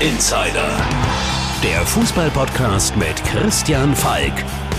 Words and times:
Insider. 0.00 0.66
Der 1.62 1.84
Fußballpodcast 1.84 2.96
mit 2.96 3.22
Christian 3.22 3.94
Falk. 3.94 4.32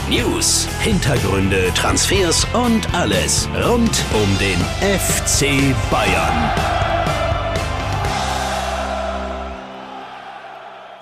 News, 0.10 0.68
Hintergründe, 0.80 1.72
Transfers 1.76 2.48
und 2.54 2.92
alles 2.96 3.48
rund 3.64 4.04
um 4.16 4.38
den 4.40 4.58
FC 4.82 5.76
Bayern. 5.92 6.50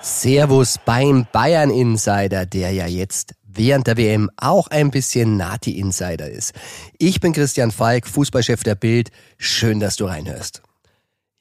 Servus 0.02 0.76
beim 0.84 1.26
Bayern 1.32 1.70
Insider, 1.70 2.44
der 2.44 2.72
ja 2.72 2.86
jetzt 2.86 3.32
während 3.42 3.86
der 3.86 3.96
WM 3.96 4.28
auch 4.36 4.66
ein 4.68 4.90
bisschen 4.90 5.38
Nati 5.38 5.78
Insider 5.78 6.28
ist. 6.28 6.52
Ich 6.98 7.20
bin 7.20 7.32
Christian 7.32 7.70
Falk, 7.70 8.06
Fußballchef 8.06 8.64
der 8.64 8.74
Bild. 8.74 9.10
Schön, 9.38 9.80
dass 9.80 9.96
du 9.96 10.04
reinhörst. 10.04 10.60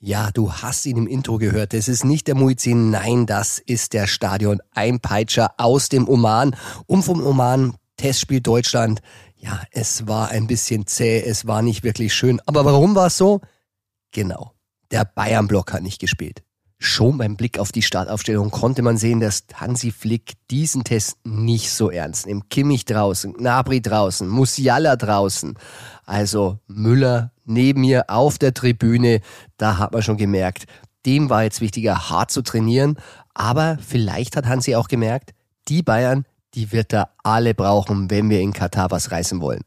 Ja, 0.02 0.31
du 0.31 0.53
hast 0.53 0.85
ihn 0.85 0.95
im 0.95 1.08
Intro 1.08 1.38
gehört. 1.38 1.73
Das 1.73 1.89
ist 1.89 2.05
nicht 2.05 2.27
der 2.27 2.35
Muizin, 2.35 2.89
nein, 2.89 3.26
das 3.26 3.59
ist 3.59 3.91
der 3.91 4.08
Stadion 4.08 4.62
Einpeitscher 4.73 5.52
aus 5.58 5.89
dem 5.89 6.08
Oman. 6.08 6.55
Und 6.88 7.03
vom 7.03 7.22
Oman 7.22 7.75
Testspiel 7.98 8.39
Deutschland. 8.39 9.02
Ja, 9.35 9.62
es 9.72 10.08
war 10.08 10.30
ein 10.30 10.48
bisschen 10.48 10.88
zäh, 10.88 11.22
es 11.22 11.48
war 11.48 11.62
nicht 11.62 11.84
wirklich 11.84 12.13
schön. 12.13 12.39
Aber 12.45 12.63
warum 12.63 12.95
war 12.95 13.08
es 13.08 13.17
so? 13.17 13.41
Genau, 14.12 14.53
der 14.91 15.03
Bayern-Block 15.03 15.73
hat 15.73 15.84
nicht 15.84 16.00
gespielt. 16.00 16.44
Schon 16.81 17.17
beim 17.17 17.35
Blick 17.35 17.59
auf 17.59 17.73
die 17.73 17.81
Startaufstellung 17.81 18.51
konnte 18.51 18.81
man 18.81 18.95
sehen, 18.95 19.19
dass 19.19 19.44
Hansi 19.53 19.91
Flick 19.91 20.35
diesen 20.49 20.86
Test 20.86 21.17
nicht 21.25 21.71
so 21.71 21.91
ernst 21.91 22.25
nimmt. 22.25 22.49
Kimmich 22.49 22.86
draußen, 22.86 23.33
Gnabry 23.33 23.81
draußen, 23.81 24.30
Musiala 24.30 24.95
draußen. 24.95 25.58
Also 26.05 26.59
Müller 26.67 27.33
neben 27.44 27.81
mir 27.81 28.05
auf 28.08 28.38
der 28.38 28.53
Tribüne, 28.53 29.19
da 29.58 29.77
hat 29.77 29.91
man 29.91 30.03
schon 30.03 30.16
gemerkt, 30.16 30.67
dem 31.05 31.30
war 31.30 31.44
jetzt 31.44 31.59
wichtiger, 31.59 32.09
hart 32.09 32.31
zu 32.31 32.44
trainieren. 32.44 32.97
Aber 33.33 33.77
vielleicht 33.86 34.38
hat 34.38 34.45
Hansi 34.45 34.75
auch 34.75 34.88
gemerkt, 34.88 35.31
die 35.67 35.83
Bayern, 35.83 36.23
die 36.53 36.71
wird 36.71 36.93
er 36.93 37.09
alle 37.23 37.53
brauchen, 37.53 38.09
wenn 38.09 38.30
wir 38.30 38.39
in 38.39 38.53
Katar 38.53 38.89
was 38.89 39.11
reißen 39.11 39.41
wollen. 39.41 39.66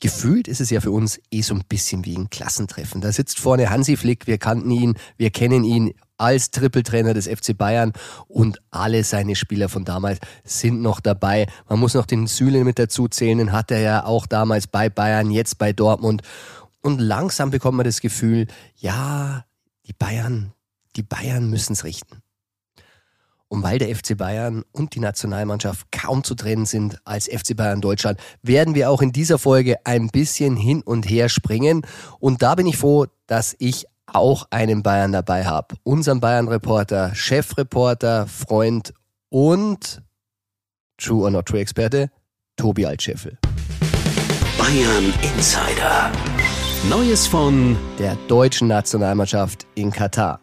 Gefühlt 0.00 0.46
ist 0.46 0.60
es 0.60 0.70
ja 0.70 0.80
für 0.80 0.90
uns 0.90 1.20
eh 1.30 1.40
so 1.40 1.54
ein 1.54 1.64
bisschen 1.68 2.04
wie 2.04 2.16
ein 2.16 2.28
Klassentreffen. 2.28 3.00
Da 3.00 3.12
sitzt 3.12 3.38
vorne 3.38 3.70
Hansi 3.70 3.96
Flick, 3.96 4.26
wir 4.26 4.38
kannten 4.38 4.70
ihn, 4.70 4.94
wir 5.16 5.30
kennen 5.30 5.64
ihn 5.64 5.94
als 6.18 6.50
Trippeltrainer 6.50 7.14
des 7.14 7.26
FC 7.26 7.56
Bayern 7.56 7.92
und 8.28 8.60
alle 8.70 9.04
seine 9.04 9.36
Spieler 9.36 9.68
von 9.68 9.84
damals 9.84 10.18
sind 10.44 10.80
noch 10.82 11.00
dabei. 11.00 11.46
Man 11.68 11.78
muss 11.78 11.94
noch 11.94 12.06
den 12.06 12.26
Süle 12.26 12.64
mit 12.64 12.78
dazu 12.78 13.08
zählen, 13.08 13.38
den 13.38 13.52
hat 13.52 13.70
er 13.70 13.80
ja 13.80 14.04
auch 14.04 14.26
damals 14.26 14.66
bei 14.66 14.88
Bayern, 14.88 15.30
jetzt 15.30 15.58
bei 15.58 15.72
Dortmund. 15.72 16.22
Und 16.80 17.00
langsam 17.00 17.50
bekommt 17.50 17.76
man 17.76 17.84
das 17.84 18.00
Gefühl, 18.00 18.46
ja, 18.76 19.44
die 19.86 19.92
Bayern, 19.92 20.52
die 20.96 21.02
Bayern 21.02 21.50
müssen 21.50 21.72
es 21.72 21.84
richten. 21.84 22.22
Und 23.48 23.62
weil 23.62 23.78
der 23.78 23.94
FC 23.94 24.16
Bayern 24.16 24.64
und 24.72 24.94
die 24.94 25.00
Nationalmannschaft 25.00 25.92
kaum 25.92 26.24
zu 26.24 26.34
trennen 26.34 26.66
sind 26.66 26.98
als 27.04 27.26
FC 27.26 27.56
Bayern 27.56 27.80
Deutschland, 27.80 28.18
werden 28.42 28.74
wir 28.74 28.90
auch 28.90 29.02
in 29.02 29.12
dieser 29.12 29.38
Folge 29.38 29.76
ein 29.84 30.08
bisschen 30.08 30.56
hin 30.56 30.82
und 30.82 31.08
her 31.08 31.28
springen. 31.28 31.82
Und 32.18 32.42
da 32.42 32.56
bin 32.56 32.66
ich 32.66 32.76
froh, 32.76 33.06
dass 33.26 33.54
ich 33.58 33.86
auch 34.16 34.46
einen 34.50 34.82
Bayern 34.82 35.12
dabei 35.12 35.44
habe. 35.44 35.76
Unseren 35.82 36.20
Bayern-Reporter, 36.20 37.14
Chefreporter, 37.14 38.26
Freund 38.26 38.92
und 39.28 40.02
True 40.98 41.24
or 41.24 41.30
Not 41.30 41.46
True 41.46 41.60
Experte, 41.60 42.10
Tobi 42.56 42.86
Altscheffel. 42.86 43.38
Bayern 44.58 45.12
Insider. 45.22 46.10
Neues 46.88 47.26
von 47.26 47.76
der 47.98 48.16
deutschen 48.28 48.68
Nationalmannschaft 48.68 49.66
in 49.74 49.90
Katar. 49.90 50.40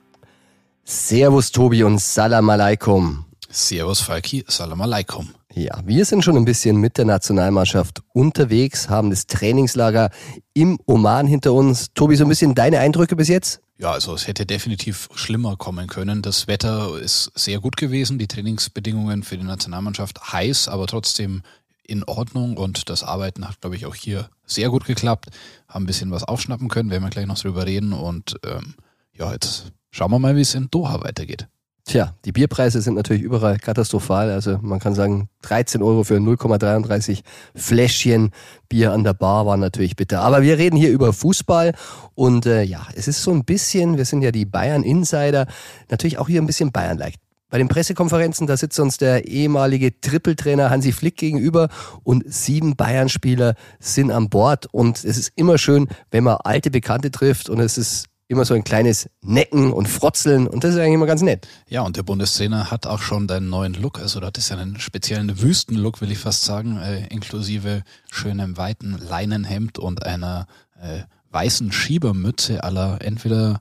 Servus 0.83 1.51
Tobi 1.51 1.83
und 1.83 1.99
Salam 1.99 2.49
Aleikum. 2.49 3.25
Servus 3.49 4.01
Falki, 4.01 4.43
Salam 4.47 4.81
Aleikum. 4.81 5.33
Ja, 5.55 5.81
wir 5.85 6.03
sind 6.05 6.23
schon 6.23 6.35
ein 6.35 6.45
bisschen 6.45 6.77
mit 6.77 6.97
der 6.97 7.05
Nationalmannschaft 7.05 8.01
unterwegs, 8.13 8.89
haben 8.89 9.11
das 9.11 9.27
Trainingslager 9.27 10.09
im 10.53 10.79
Oman 10.85 11.27
hinter 11.27 11.53
uns. 11.53 11.93
Tobi, 11.93 12.15
so 12.15 12.25
ein 12.25 12.29
bisschen 12.29 12.55
deine 12.55 12.79
Eindrücke 12.79 13.15
bis 13.15 13.27
jetzt? 13.27 13.61
Ja, 13.77 13.91
also 13.91 14.15
es 14.15 14.27
hätte 14.27 14.45
definitiv 14.45 15.09
schlimmer 15.13 15.55
kommen 15.55 15.87
können. 15.87 16.21
Das 16.21 16.47
Wetter 16.47 16.99
ist 16.99 17.31
sehr 17.35 17.59
gut 17.59 17.77
gewesen, 17.77 18.17
die 18.17 18.27
Trainingsbedingungen 18.27 19.23
für 19.23 19.37
die 19.37 19.43
Nationalmannschaft 19.43 20.33
heiß, 20.33 20.69
aber 20.69 20.87
trotzdem 20.87 21.43
in 21.85 22.03
Ordnung 22.03 22.57
und 22.57 22.89
das 22.89 23.03
Arbeiten 23.03 23.47
hat, 23.47 23.61
glaube 23.61 23.75
ich, 23.75 23.85
auch 23.85 23.95
hier 23.95 24.29
sehr 24.45 24.69
gut 24.69 24.85
geklappt. 24.85 25.27
Haben 25.67 25.83
ein 25.83 25.87
bisschen 25.87 26.11
was 26.11 26.23
aufschnappen 26.23 26.69
können, 26.69 26.89
werden 26.89 27.03
wir 27.03 27.09
gleich 27.09 27.27
noch 27.27 27.37
drüber 27.37 27.65
reden 27.65 27.93
und 27.93 28.37
ähm, 28.43 28.75
ja, 29.13 29.31
jetzt 29.31 29.71
Schauen 29.95 30.09
wir 30.09 30.17
mal, 30.17 30.35
wie 30.35 30.41
es 30.41 30.55
in 30.55 30.71
Doha 30.71 31.03
weitergeht. 31.03 31.47
Tja, 31.85 32.15
die 32.23 32.31
Bierpreise 32.31 32.81
sind 32.81 32.93
natürlich 32.93 33.23
überall 33.23 33.57
katastrophal. 33.57 34.31
Also 34.31 34.57
man 34.61 34.79
kann 34.79 34.95
sagen, 34.95 35.27
13 35.41 35.81
Euro 35.81 36.05
für 36.05 36.15
0,33 36.15 37.23
Fläschchen 37.55 38.31
Bier 38.69 38.93
an 38.93 39.03
der 39.03 39.13
Bar 39.13 39.45
war 39.45 39.57
natürlich 39.57 39.97
bitter. 39.97 40.21
Aber 40.21 40.41
wir 40.41 40.57
reden 40.57 40.77
hier 40.77 40.91
über 40.91 41.11
Fußball 41.11 41.73
und 42.15 42.45
äh, 42.45 42.63
ja, 42.63 42.87
es 42.95 43.09
ist 43.09 43.21
so 43.21 43.31
ein 43.31 43.43
bisschen, 43.43 43.97
wir 43.97 44.05
sind 44.05 44.21
ja 44.21 44.31
die 44.31 44.45
Bayern-Insider, 44.45 45.45
natürlich 45.89 46.19
auch 46.19 46.29
hier 46.29 46.41
ein 46.41 46.47
bisschen 46.47 46.71
Bayern-like. 46.71 47.15
Bei 47.49 47.57
den 47.57 47.67
Pressekonferenzen, 47.67 48.47
da 48.47 48.57
sitzt 48.57 48.79
uns 48.79 48.97
der 48.97 49.27
ehemalige 49.27 49.99
Trippeltrainer 49.99 50.69
Hansi 50.69 50.91
Flick 50.91 51.17
gegenüber 51.17 51.67
und 52.03 52.23
sieben 52.25 52.75
Bayern-Spieler 52.77 53.55
sind 53.79 54.09
an 54.09 54.29
Bord. 54.29 54.67
Und 54.71 55.03
es 55.03 55.17
ist 55.17 55.33
immer 55.35 55.57
schön, 55.57 55.87
wenn 56.11 56.23
man 56.23 56.37
alte 56.43 56.71
Bekannte 56.71 57.11
trifft 57.11 57.49
und 57.49 57.59
es 57.59 57.77
ist 57.77 58.07
immer 58.27 58.45
so 58.45 58.53
ein 58.53 58.63
kleines 58.63 59.09
Necken 59.21 59.71
und 59.71 59.87
Frotzeln 59.87 60.47
und 60.47 60.63
das 60.63 60.71
ist 60.73 60.79
eigentlich 60.79 60.93
immer 60.93 61.05
ganz 61.05 61.21
nett. 61.21 61.47
Ja, 61.67 61.81
und 61.81 61.97
der 61.97 62.03
Bundestrainer 62.03 62.71
hat 62.71 62.87
auch 62.87 63.01
schon 63.01 63.27
deinen 63.27 63.49
neuen 63.49 63.73
Look, 63.73 63.99
also 63.99 64.19
das 64.19 64.31
ist 64.37 64.49
ja 64.49 64.57
einen 64.57 64.79
speziellen 64.79 65.41
Wüstenlook, 65.41 66.01
will 66.01 66.11
ich 66.11 66.19
fast 66.19 66.43
sagen, 66.43 66.77
äh, 66.77 67.07
inklusive 67.07 67.83
schönem 68.11 68.57
weiten 68.57 68.97
Leinenhemd 68.97 69.77
und 69.79 70.05
einer 70.05 70.47
äh, 70.81 71.03
weißen 71.31 71.71
Schiebermütze 71.71 72.63
aller 72.63 72.99
entweder 73.01 73.59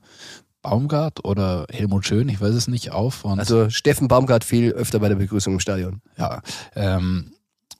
Baumgart 0.61 1.25
oder 1.25 1.65
Helmut 1.69 2.05
Schön, 2.05 2.29
ich 2.29 2.39
weiß 2.39 2.55
es 2.55 2.67
nicht, 2.67 2.91
auf. 2.91 3.25
Also 3.25 3.69
Steffen 3.69 4.07
Baumgart 4.07 4.45
fiel 4.45 4.71
öfter 4.71 4.99
bei 4.99 5.09
der 5.09 5.15
Begrüßung 5.15 5.53
im 5.53 5.59
Stadion. 5.59 6.01
Ja, 6.17 6.41
ähm, 6.75 7.33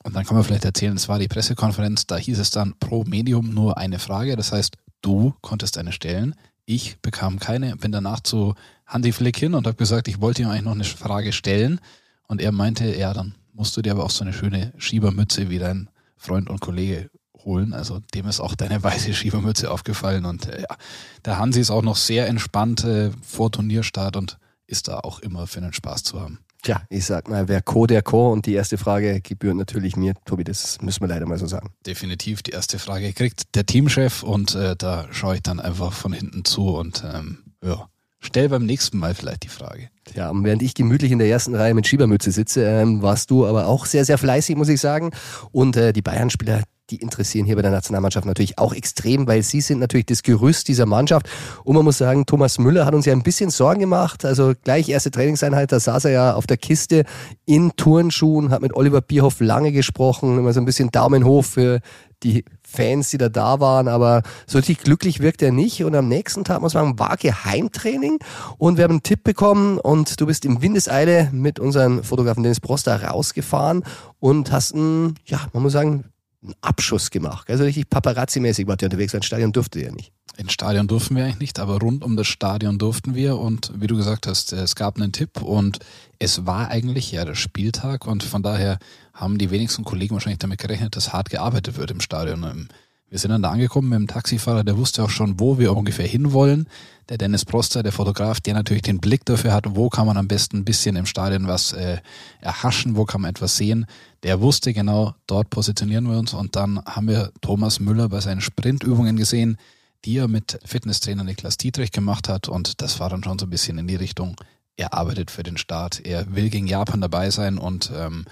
und 0.04 0.16
dann 0.16 0.26
kann 0.26 0.36
man 0.36 0.44
vielleicht 0.44 0.66
erzählen, 0.66 0.98
es 0.98 1.08
war 1.08 1.18
die 1.18 1.30
Pressekonferenz, 1.30 2.08
da 2.08 2.18
hieß 2.18 2.40
es 2.40 2.50
dann 2.50 2.74
pro 2.80 3.06
Medium 3.06 3.54
nur 3.54 3.78
eine 3.78 4.00
Frage, 4.00 4.36
das 4.36 4.52
heißt, 4.52 4.76
du 5.02 5.34
konntest 5.40 5.78
eine 5.78 5.94
stellen, 5.94 6.36
ich 6.66 7.00
bekam 7.02 7.40
keine, 7.40 7.76
bin 7.76 7.92
danach 7.92 8.22
zu 8.22 8.56
Hansi 8.86 9.12
Flick 9.12 9.38
hin 9.38 9.54
und 9.54 9.68
habe 9.68 9.78
gesagt, 9.78 10.08
ich 10.08 10.22
wollte 10.22 10.44
ihm 10.44 10.50
eigentlich 10.50 10.64
noch 10.64 10.72
eine 10.74 10.84
Frage 10.84 11.34
stellen. 11.34 11.80
Und 12.28 12.42
er 12.42 12.52
meinte, 12.52 12.96
ja, 12.96 13.14
dann 13.14 13.36
musst 13.54 13.76
du 13.76 13.82
dir 13.82 13.92
aber 13.92 14.04
auch 14.04 14.10
so 14.10 14.24
eine 14.24 14.34
schöne 14.34 14.74
Schiebermütze 14.78 15.50
wie 15.50 15.60
dein 15.60 15.90
Freund 16.18 16.50
und 16.50 16.62
Kollege 16.62 17.10
holen. 17.44 17.74
Also 17.74 18.00
dem 18.14 18.28
ist 18.28 18.40
auch 18.40 18.56
deine 18.56 18.82
weiße 18.84 19.14
Schiebermütze 19.14 19.70
aufgefallen. 19.70 20.26
Und 20.26 20.48
äh, 20.48 20.62
ja, 20.62 20.78
der 21.26 21.38
Hansi 21.38 21.60
ist 21.60 21.72
auch 21.72 21.82
noch 21.82 21.98
sehr 21.98 22.28
entspannt 22.28 22.84
äh, 22.84 23.12
vor 23.22 23.52
Turnierstart 23.52 24.16
und 24.16 24.38
ist 24.68 24.88
da 24.88 25.00
auch 25.00 25.20
immer 25.20 25.48
für 25.48 25.60
einen 25.60 25.74
Spaß 25.74 26.04
zu 26.04 26.22
haben. 26.22 26.40
Tja, 26.64 26.82
ich 26.90 27.06
sag 27.06 27.28
mal, 27.28 27.50
wer 27.50 27.62
Co, 27.62 27.88
der 27.88 28.02
Co. 28.02 28.32
Und 28.32 28.46
die 28.46 28.54
erste 28.54 28.78
Frage 28.78 29.20
gebührt 29.20 29.58
natürlich 29.58 29.98
mir. 29.98 30.14
Tobi, 30.26 30.46
das 30.46 30.82
müssen 30.82 31.02
wir 31.02 31.10
leider 31.10 31.26
mal 31.26 31.38
so 31.38 31.46
sagen. 31.46 31.72
Definitiv, 31.86 32.42
die 32.42 32.52
erste 32.52 32.80
Frage 32.80 33.12
kriegt 33.12 33.54
der 33.54 33.66
Teamchef 33.66 34.24
und 34.24 34.56
äh, 34.56 34.76
da 34.78 35.08
schaue 35.12 35.36
ich 35.36 35.44
dann 35.44 35.60
einfach 35.60 35.92
von 35.92 36.14
hinten 36.14 36.46
zu 36.46 36.70
und 36.70 37.04
ähm, 37.06 37.40
ja, 37.62 37.90
stell 38.22 38.48
beim 38.48 38.66
nächsten 38.66 38.98
Mal 38.98 39.14
vielleicht 39.14 39.44
die 39.44 39.50
Frage. 39.50 39.90
Ja, 40.16 40.30
und 40.30 40.46
während 40.46 40.62
ich 40.62 40.74
gemütlich 40.74 41.12
in 41.12 41.20
der 41.20 41.28
ersten 41.28 41.54
Reihe 41.54 41.74
mit 41.74 41.86
Schiebermütze 41.86 42.32
sitze, 42.32 42.64
ähm, 42.64 43.02
warst 43.02 43.30
du 43.30 43.46
aber 43.46 43.68
auch 43.68 43.86
sehr, 43.86 44.06
sehr 44.06 44.18
fleißig, 44.18 44.56
muss 44.56 44.70
ich 44.70 44.80
sagen. 44.80 45.12
Und 45.52 45.76
äh, 45.76 45.92
die 45.92 46.02
Bayern-Spieler, 46.02 46.64
die 46.94 47.02
interessieren 47.02 47.46
hier 47.46 47.56
bei 47.56 47.64
der 47.64 47.72
Nationalmannschaft 47.72 48.26
natürlich 48.26 48.60
auch 48.60 48.74
extrem, 48.74 49.26
weil 49.28 49.42
sie 49.42 49.62
sind 49.62 49.80
natürlich 49.80 50.06
das 50.06 50.22
Gerüst 50.22 50.68
dieser 50.68 50.86
Mannschaft. 50.86 51.28
Und 51.64 51.76
man 51.76 51.84
muss 51.84 51.98
sagen, 51.98 52.26
Thomas 52.26 52.60
Müller 52.60 52.86
hat 52.86 52.94
uns 52.94 53.06
ja 53.06 53.14
ein 53.14 53.24
bisschen 53.24 53.50
Sorgen 53.50 53.80
gemacht. 53.80 54.26
Also 54.26 54.54
gleich 54.64 54.90
erste 54.90 55.10
Trainingseinheit, 55.10 55.72
da 55.72 55.80
saß 55.80 56.06
er 56.06 56.12
ja 56.12 56.34
auf 56.36 56.46
der 56.46 56.58
Kiste 56.58 57.06
in 57.46 57.72
Turnschuhen, 57.76 58.52
hat 58.52 58.62
mit 58.62 58.76
Oliver 58.76 59.02
Bierhoff 59.02 59.40
lange 59.40 59.72
gesprochen, 59.72 60.38
immer 60.38 60.54
so 60.54 60.60
ein 60.60 60.66
bisschen 60.66 60.92
Daumen 60.92 61.26
hoch 61.26 61.46
für 61.46 61.80
die 62.22 62.46
Fans, 62.66 63.10
die 63.10 63.18
da 63.18 63.30
da 63.30 63.60
waren, 63.60 63.88
aber 63.88 64.24
so 64.48 64.58
richtig 64.58 64.80
glücklich 64.80 65.20
wirkt 65.20 65.42
er 65.42 65.52
nicht. 65.52 65.84
Und 65.84 65.96
am 65.96 66.08
nächsten 66.08 66.44
Tag, 66.44 66.62
muss 66.62 66.74
man 66.74 66.86
sagen, 66.86 67.00
war 67.00 67.18
Geheimtraining 67.18 68.20
und 68.58 68.78
wir 68.78 68.86
haben 68.86 68.92
einen 68.92 69.04
Tipp 69.04 69.24
bekommen 69.24 69.78
und 69.78 70.20
du 70.22 70.26
bist 70.26 70.46
im 70.46 70.62
Windeseile 70.62 71.30
mit 71.32 71.60
unserem 71.60 72.04
Fotografen 72.04 72.44
Dennis 72.44 72.62
Proster 72.62 73.04
rausgefahren 73.04 73.84
und 74.20 74.52
hast 74.52 74.74
einen, 74.74 75.16
ja, 75.26 75.42
man 75.54 75.64
muss 75.64 75.74
sagen, 75.74 76.06
einen 76.44 76.56
Abschuss 76.62 77.10
gemacht. 77.10 77.50
Also 77.50 77.64
richtig 77.64 77.90
Paparazzi-mäßig 77.90 78.68
war 78.68 78.78
der 78.78 78.88
unterwegs. 78.88 79.16
Ein 79.16 79.24
Stadion 79.24 79.52
durfte 79.52 79.82
ja 79.82 79.92
nicht. 79.92 80.12
Ins 80.36 80.54
Stadion 80.54 80.88
durften 80.88 81.16
wir 81.16 81.26
eigentlich 81.26 81.40
nicht, 81.40 81.60
aber 81.60 81.80
rund 81.80 82.04
um 82.04 82.18
das 82.18 82.28
Stadion 82.28 82.80
durften 82.80 83.14
wir. 83.14 83.38
Und 83.38 83.72
wie 83.76 83.88
du 83.88 83.96
gesagt 83.96 84.26
hast, 84.26 84.52
es 84.52 84.76
gab 84.76 84.98
einen 84.98 85.12
Tipp 85.12 85.42
und 85.42 85.80
es 86.18 86.46
war 86.46 86.70
eigentlich 86.70 87.12
ja 87.12 87.24
der 87.24 87.36
Spieltag 87.36 88.08
und 88.08 88.24
von 88.24 88.42
daher 88.42 88.80
haben 89.14 89.38
die 89.38 89.52
wenigsten 89.52 89.84
Kollegen 89.84 90.16
wahrscheinlich 90.16 90.40
damit 90.40 90.60
gerechnet, 90.60 90.96
dass 90.96 91.14
hart 91.14 91.30
gearbeitet 91.30 91.78
wird 91.78 91.92
im 91.92 92.02
Stadion. 92.02 92.44
Ähm, 92.44 92.68
Wir 93.14 93.20
sind 93.20 93.30
dann 93.30 93.44
da 93.44 93.52
angekommen 93.52 93.90
mit 93.90 94.00
dem 94.00 94.08
Taxifahrer, 94.08 94.64
der 94.64 94.76
wusste 94.76 95.04
auch 95.04 95.12
schon, 95.12 95.40
wo 95.40 95.60
wir 95.60 95.78
ungefähr 95.78 96.08
hinwollen. 96.08 96.68
Der 97.10 97.20
Dennis 97.20 97.46
Proster, 97.46 97.84
der 97.84 97.92
Fotograf, 97.92 98.42
der 98.42 98.56
natürlich 98.56 98.82
den 98.82 98.98
Blick 98.98 99.24
dafür 99.24 99.54
hat, 99.54 99.76
wo 99.76 99.88
kann 99.88 100.08
man 100.08 100.18
am 100.18 100.28
besten 100.28 100.58
ein 100.58 100.66
bisschen 100.66 100.96
im 100.96 101.06
Stadion 101.06 101.48
was 101.48 101.74
äh, 101.74 102.00
erhaschen, 102.42 102.96
wo 102.96 103.06
kann 103.06 103.22
man 103.22 103.30
etwas 103.30 103.56
sehen. 103.56 103.86
Der 104.24 104.42
wusste 104.42 104.74
genau, 104.74 105.14
dort 105.28 105.52
positionieren 105.52 106.10
wir 106.10 106.18
uns 106.18 106.34
und 106.34 106.56
dann 106.56 106.84
haben 106.88 107.08
wir 107.08 107.32
Thomas 107.42 107.80
Müller 107.80 108.10
bei 108.10 108.20
seinen 108.20 108.42
Sprintübungen 108.42 109.16
gesehen, 109.16 109.60
die 110.06 110.18
er 110.18 110.28
mit 110.28 110.60
Fitnesstrainer 110.66 111.24
Niklas 111.24 111.58
Dietrich 111.58 111.92
gemacht 111.92 112.28
hat 112.28 112.50
und 112.50 112.82
das 112.82 113.00
war 113.00 113.12
dann 113.12 113.24
schon 113.24 113.38
so 113.38 113.46
ein 113.46 113.52
bisschen 113.52 113.78
in 113.78 113.86
die 113.86 113.96
Richtung, 113.96 114.38
er 114.76 114.96
arbeitet 114.96 115.30
für 115.30 115.44
den 115.44 115.58
Start, 115.58 116.04
er 116.04 116.36
will 116.36 116.50
gegen 116.50 116.66
Japan 116.66 117.02
dabei 117.02 117.30
sein 117.30 117.60
und 117.60 117.92
ähm, 117.96 118.26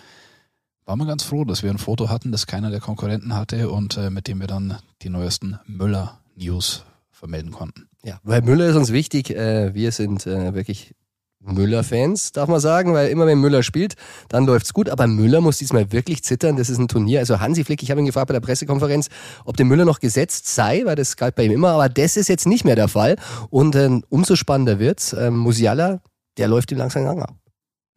waren 0.86 1.00
wir 1.00 1.06
ganz 1.06 1.24
froh, 1.24 1.45
dass 1.45 1.63
wir 1.63 1.69
ein 1.69 1.78
Foto 1.78 2.10
hatten, 2.10 2.31
das 2.31 2.48
keiner 2.48 2.69
der 2.69 2.80
Konkurrenten 2.80 3.36
hatte 3.36 3.69
und 3.69 3.98
äh, 3.98 4.10
mit 4.10 4.28
dem 4.28 4.39
wir 4.39 4.48
dann 4.48 4.78
die 5.01 5.10
neuesten 5.10 5.60
Müller-News 5.68 6.83
vermelden 7.12 7.51
konnten. 7.51 7.88
Ja, 8.04 8.19
weil 8.24 8.42
Müller 8.42 8.68
ist 8.68 8.75
uns 8.75 8.92
wichtig. 8.92 9.30
Äh, 9.30 9.74
wir 9.74 9.92
sind 9.92 10.25
äh, 10.25 10.54
wirklich 10.54 10.95
Müller-Fans, 11.44 12.31
darf 12.31 12.50
man 12.50 12.60
sagen, 12.60 12.94
weil 12.94 13.10
immer 13.10 13.25
wenn 13.25 13.39
Müller 13.39 13.63
spielt, 13.63 13.95
dann 14.30 14.45
läuft's 14.45 14.74
gut. 14.74 14.89
Aber 14.89 15.07
Müller 15.07 15.42
muss 15.42 15.57
diesmal 15.57 15.92
wirklich 15.92 16.24
zittern. 16.24 16.56
Das 16.56 16.69
ist 16.69 16.78
ein 16.78 16.88
Turnier. 16.88 17.19
Also 17.19 17.39
Hansi 17.39 17.63
Flick, 17.63 17.81
ich 17.83 17.92
habe 17.92 18.00
ihn 18.00 18.06
gefragt 18.06 18.28
bei 18.28 18.33
der 18.33 18.42
Pressekonferenz, 18.42 19.10
ob 19.45 19.57
der 19.57 19.66
Müller 19.66 19.86
noch 19.86 20.00
gesetzt 20.00 20.48
sei, 20.48 20.81
weil 20.86 20.95
das 20.95 21.16
galt 21.16 21.36
bei 21.36 21.44
ihm 21.44 21.51
immer. 21.51 21.69
Aber 21.72 21.89
das 21.89 22.18
ist 22.18 22.30
jetzt 22.30 22.48
nicht 22.48 22.66
mehr 22.66 22.75
der 22.75 22.88
Fall. 22.88 23.18
Und 23.50 23.75
äh, 23.75 24.01
umso 24.10 24.36
spannender 24.36 24.80
wird's. 24.80 25.13
Ähm, 25.13 25.38
Musiala, 25.38 26.01
der 26.38 26.48
läuft 26.48 26.72
ihm 26.72 26.78
langsam 26.78 27.04
Gang 27.04 27.22
ab. 27.22 27.36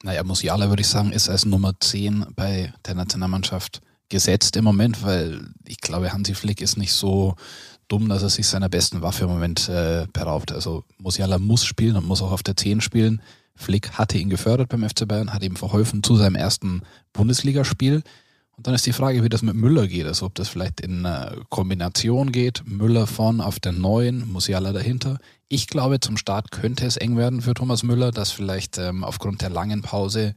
Naja, 0.02 0.22
Musiala 0.24 0.68
würde 0.68 0.82
ich 0.82 0.88
sagen, 0.88 1.12
ist 1.12 1.28
als 1.28 1.46
Nummer 1.46 1.72
10 1.78 2.26
bei 2.34 2.72
der 2.86 2.94
Nationalmannschaft 2.94 3.80
gesetzt 4.08 4.56
im 4.56 4.64
Moment, 4.64 5.02
weil 5.02 5.40
ich 5.66 5.80
glaube, 5.80 6.12
Hansi 6.12 6.34
Flick 6.34 6.60
ist 6.60 6.76
nicht 6.76 6.92
so 6.92 7.36
dumm, 7.88 8.08
dass 8.08 8.22
er 8.22 8.30
sich 8.30 8.46
seiner 8.46 8.68
besten 8.68 9.02
Waffe 9.02 9.24
im 9.24 9.30
Moment 9.30 9.68
äh, 9.68 10.06
beraubt. 10.12 10.52
Also 10.52 10.84
Musiala 10.98 11.38
muss 11.38 11.64
spielen 11.64 11.96
und 11.96 12.06
muss 12.06 12.22
auch 12.22 12.32
auf 12.32 12.42
der 12.42 12.56
10 12.56 12.80
spielen. 12.80 13.22
Flick 13.56 13.92
hatte 13.92 14.18
ihn 14.18 14.30
gefördert 14.30 14.68
beim 14.68 14.88
FC 14.88 15.06
Bayern, 15.06 15.32
hat 15.32 15.42
ihm 15.42 15.56
verholfen 15.56 16.02
zu 16.02 16.16
seinem 16.16 16.34
ersten 16.34 16.82
Bundesligaspiel. 17.12 18.02
Und 18.56 18.66
dann 18.66 18.74
ist 18.74 18.86
die 18.86 18.92
Frage, 18.92 19.22
wie 19.22 19.28
das 19.28 19.42
mit 19.42 19.54
Müller 19.54 19.86
geht. 19.86 20.06
Also 20.06 20.26
ob 20.26 20.34
das 20.34 20.48
vielleicht 20.48 20.80
in 20.80 21.04
einer 21.04 21.36
Kombination 21.48 22.32
geht. 22.32 22.62
Müller 22.66 23.06
vorn 23.06 23.40
auf 23.40 23.58
der 23.58 23.72
neuen, 23.72 24.30
Musiala 24.30 24.72
dahinter. 24.72 25.18
Ich 25.54 25.68
glaube, 25.68 26.00
zum 26.00 26.16
Start 26.16 26.50
könnte 26.50 26.84
es 26.84 26.96
eng 26.96 27.16
werden 27.16 27.40
für 27.40 27.54
Thomas 27.54 27.84
Müller, 27.84 28.10
dass 28.10 28.32
vielleicht 28.32 28.76
ähm, 28.76 29.04
aufgrund 29.04 29.40
der 29.40 29.50
langen 29.50 29.82
Pause 29.82 30.34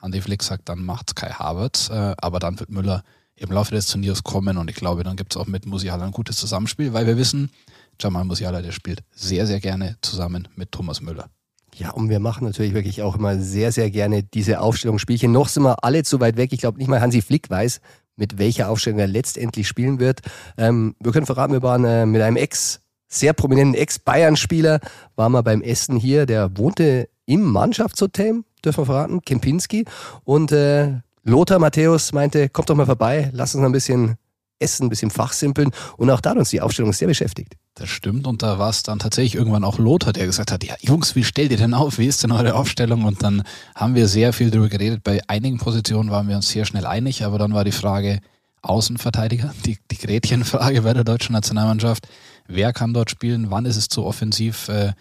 Andy 0.00 0.20
Flick 0.20 0.44
sagt, 0.44 0.68
dann 0.68 0.84
macht's 0.84 1.16
Kai 1.16 1.30
Havertz. 1.30 1.90
Äh, 1.90 2.14
aber 2.18 2.38
dann 2.38 2.60
wird 2.60 2.70
Müller 2.70 3.02
im 3.34 3.50
Laufe 3.50 3.74
des 3.74 3.88
Turniers 3.88 4.22
kommen 4.22 4.58
und 4.58 4.70
ich 4.70 4.76
glaube, 4.76 5.02
dann 5.02 5.16
gibt 5.16 5.34
es 5.34 5.40
auch 5.40 5.48
mit 5.48 5.66
Musiala 5.66 6.04
ein 6.04 6.12
gutes 6.12 6.36
Zusammenspiel, 6.36 6.92
weil 6.92 7.08
wir 7.08 7.16
wissen, 7.16 7.50
Jamal 7.98 8.24
Musiala, 8.24 8.62
der 8.62 8.70
spielt 8.70 9.02
sehr, 9.10 9.44
sehr 9.44 9.58
gerne 9.58 9.96
zusammen 10.02 10.46
mit 10.54 10.70
Thomas 10.70 11.00
Müller. 11.00 11.28
Ja, 11.74 11.90
und 11.90 12.08
wir 12.08 12.20
machen 12.20 12.46
natürlich 12.46 12.72
wirklich 12.72 13.02
auch 13.02 13.16
immer 13.16 13.40
sehr, 13.40 13.72
sehr 13.72 13.90
gerne 13.90 14.22
diese 14.22 14.60
Aufstellungsspielchen. 14.60 15.32
Noch 15.32 15.48
sind 15.48 15.64
wir 15.64 15.82
alle 15.82 16.04
zu 16.04 16.20
weit 16.20 16.36
weg. 16.36 16.52
Ich 16.52 16.60
glaube 16.60 16.78
nicht 16.78 16.86
mal 16.86 17.00
Hansi 17.00 17.22
Flick 17.22 17.50
weiß, 17.50 17.80
mit 18.14 18.38
welcher 18.38 18.68
Aufstellung 18.68 19.00
er 19.00 19.08
letztendlich 19.08 19.66
spielen 19.66 19.98
wird. 19.98 20.20
Ähm, 20.56 20.94
wir 21.00 21.10
können 21.10 21.26
verraten, 21.26 21.54
wir 21.54 21.62
waren 21.62 21.84
äh, 21.84 22.06
mit 22.06 22.22
einem 22.22 22.36
Ex, 22.36 22.80
sehr 23.10 23.34
prominenten 23.34 23.74
Ex-Bayern-Spieler, 23.74 24.80
waren 25.16 25.32
wir 25.32 25.42
beim 25.42 25.60
Essen 25.60 25.96
hier. 25.96 26.24
Der 26.24 26.56
wohnte 26.56 27.08
im 27.26 27.42
Mannschaftshotel, 27.42 28.44
dürfen 28.64 28.82
wir 28.82 28.86
verraten, 28.86 29.20
Kempinski. 29.20 29.84
Und 30.24 30.52
äh, 30.52 31.00
Lothar 31.24 31.58
Matthäus 31.58 32.12
meinte, 32.12 32.48
kommt 32.48 32.70
doch 32.70 32.76
mal 32.76 32.86
vorbei, 32.86 33.30
lass 33.34 33.54
uns 33.54 33.64
ein 33.64 33.72
bisschen 33.72 34.16
essen, 34.60 34.86
ein 34.86 34.88
bisschen 34.90 35.10
fachsimpeln. 35.10 35.70
Und 35.96 36.10
auch 36.10 36.20
da 36.20 36.30
hat 36.30 36.38
uns 36.38 36.50
die 36.50 36.60
Aufstellung 36.60 36.92
sehr 36.92 37.08
beschäftigt. 37.08 37.54
Das 37.74 37.88
stimmt. 37.88 38.26
Und 38.26 38.42
da 38.42 38.58
war 38.58 38.70
es 38.70 38.82
dann 38.82 38.98
tatsächlich 38.98 39.34
irgendwann 39.34 39.64
auch 39.64 39.78
Lothar, 39.78 40.12
der 40.12 40.26
gesagt 40.26 40.52
hat, 40.52 40.62
ja 40.64 40.74
Jungs, 40.80 41.16
wie 41.16 41.24
stellt 41.24 41.50
ihr 41.50 41.56
denn 41.56 41.74
auf? 41.74 41.98
Wie 41.98 42.06
ist 42.06 42.22
denn 42.22 42.30
eure 42.30 42.54
Aufstellung? 42.54 43.04
Und 43.04 43.22
dann 43.22 43.42
haben 43.74 43.94
wir 43.94 44.06
sehr 44.06 44.32
viel 44.32 44.50
darüber 44.50 44.68
geredet. 44.68 45.02
Bei 45.02 45.20
einigen 45.28 45.58
Positionen 45.58 46.10
waren 46.10 46.28
wir 46.28 46.36
uns 46.36 46.50
sehr 46.50 46.66
schnell 46.66 46.86
einig, 46.86 47.24
aber 47.24 47.38
dann 47.38 47.54
war 47.54 47.64
die 47.64 47.72
Frage 47.72 48.20
Außenverteidiger, 48.62 49.54
die, 49.64 49.78
die 49.90 49.98
Gretchenfrage 49.98 50.82
bei 50.82 50.92
der 50.92 51.04
deutschen 51.04 51.32
Nationalmannschaft. 51.32 52.08
Wer 52.46 52.72
kann 52.72 52.94
dort 52.94 53.10
spielen? 53.10 53.50
Wann 53.50 53.64
ist 53.64 53.76
es 53.76 53.88
zu 53.88 54.04
offensiv? 54.04 54.68
Äh, 54.68 54.92